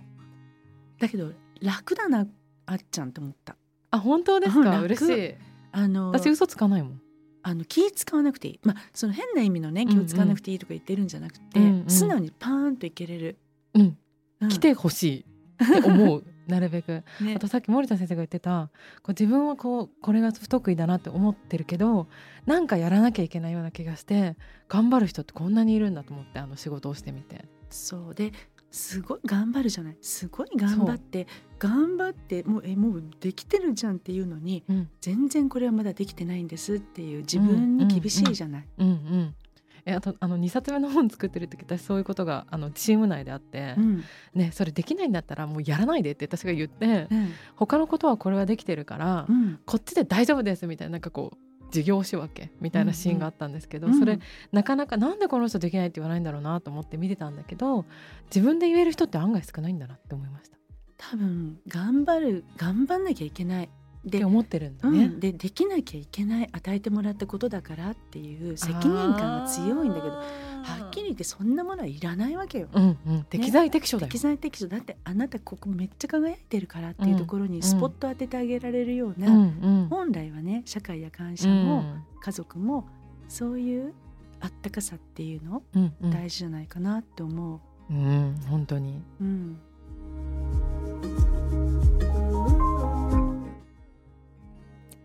[1.00, 1.32] だけど
[1.62, 2.28] 楽だな
[2.66, 3.56] あっちゃんって思った。
[3.92, 4.80] あ本当ですか？
[4.82, 5.36] う嬉しい。
[5.72, 7.02] あの私嘘つかないもん
[7.44, 8.60] あの気使わなくていい。
[8.64, 11.90] まあその変な意味のね気を使わなくていいとか言ってるんじゃなくて、うんうん。
[11.90, 13.38] 素直にパーンといけれる、
[13.74, 13.98] うん。
[14.42, 14.50] うん。
[14.50, 15.26] 来てほし
[15.62, 17.04] いって思うなるべく。
[17.22, 17.36] ね。
[17.36, 18.70] あとさっき森田先生が言ってた
[19.02, 22.08] こう自分はこうこれが不得意だなって思ってるけど
[22.46, 24.36] なんかやらなきゃいけないような気がして
[24.68, 27.46] 頑張る人ってこんなにいるんだと思ってあの仕事をしてみて。
[27.70, 28.16] そう。
[28.16, 28.34] で
[28.72, 29.98] すごい頑張るじゃない。
[30.02, 31.28] すごい頑張って
[31.60, 34.90] 頑張ってもうえもうできてるじゃんっていうのにうん。
[35.02, 38.68] 全然これはまだできてないんですっていう自分に厳しいじゃない。
[38.78, 39.36] うんうん
[39.84, 44.04] えあとあの2冊目の本作ってる時私そういうことがあのチーム内であって、うん。
[44.34, 47.34] ねそれできないんだったらもうやらないでって私が言ってうん。
[47.56, 49.60] 他のことはこれはできてるから、うん。
[49.66, 51.38] こっちで大丈夫ですみたいななんかこう
[51.72, 54.20] 事業仕分けみたいなシーンがあったんですけど、うんそれ
[54.52, 57.86] なかなかなんでこの人できないって言わないんだろうなと思って見てたんだけど
[58.26, 60.58] 自分で言える人って案外少ないんだなって思いました。
[60.98, 63.70] 多分頑張る頑張んなきゃいけない
[64.06, 65.06] でって思ってるんだね。
[65.06, 70.24] うん、でできなきゃいけない与えてもらったことだからっていう責任感が強いんだけど
[70.64, 72.68] ははっきり言ってそんなものはいらないわけよ。
[72.74, 73.24] うんうん。
[73.24, 74.12] 適材適所だよ。
[74.12, 74.68] 適材適所。
[74.68, 79.88] だってあなたここめっちゃ輝いてるからっていうところにスポット当ててあげられるような、うんうん。
[79.90, 82.06] 本来はね社会や会社うもん。
[82.22, 82.88] 家族も
[83.28, 83.94] そういう
[84.40, 86.12] あったかさっていうのうんうん。
[86.12, 87.60] 大事じゃないかなって思う。
[87.94, 89.02] うん本当に。
[89.20, 89.58] うん。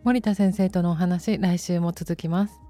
[0.05, 2.61] 森田先生とのお話来週も続きます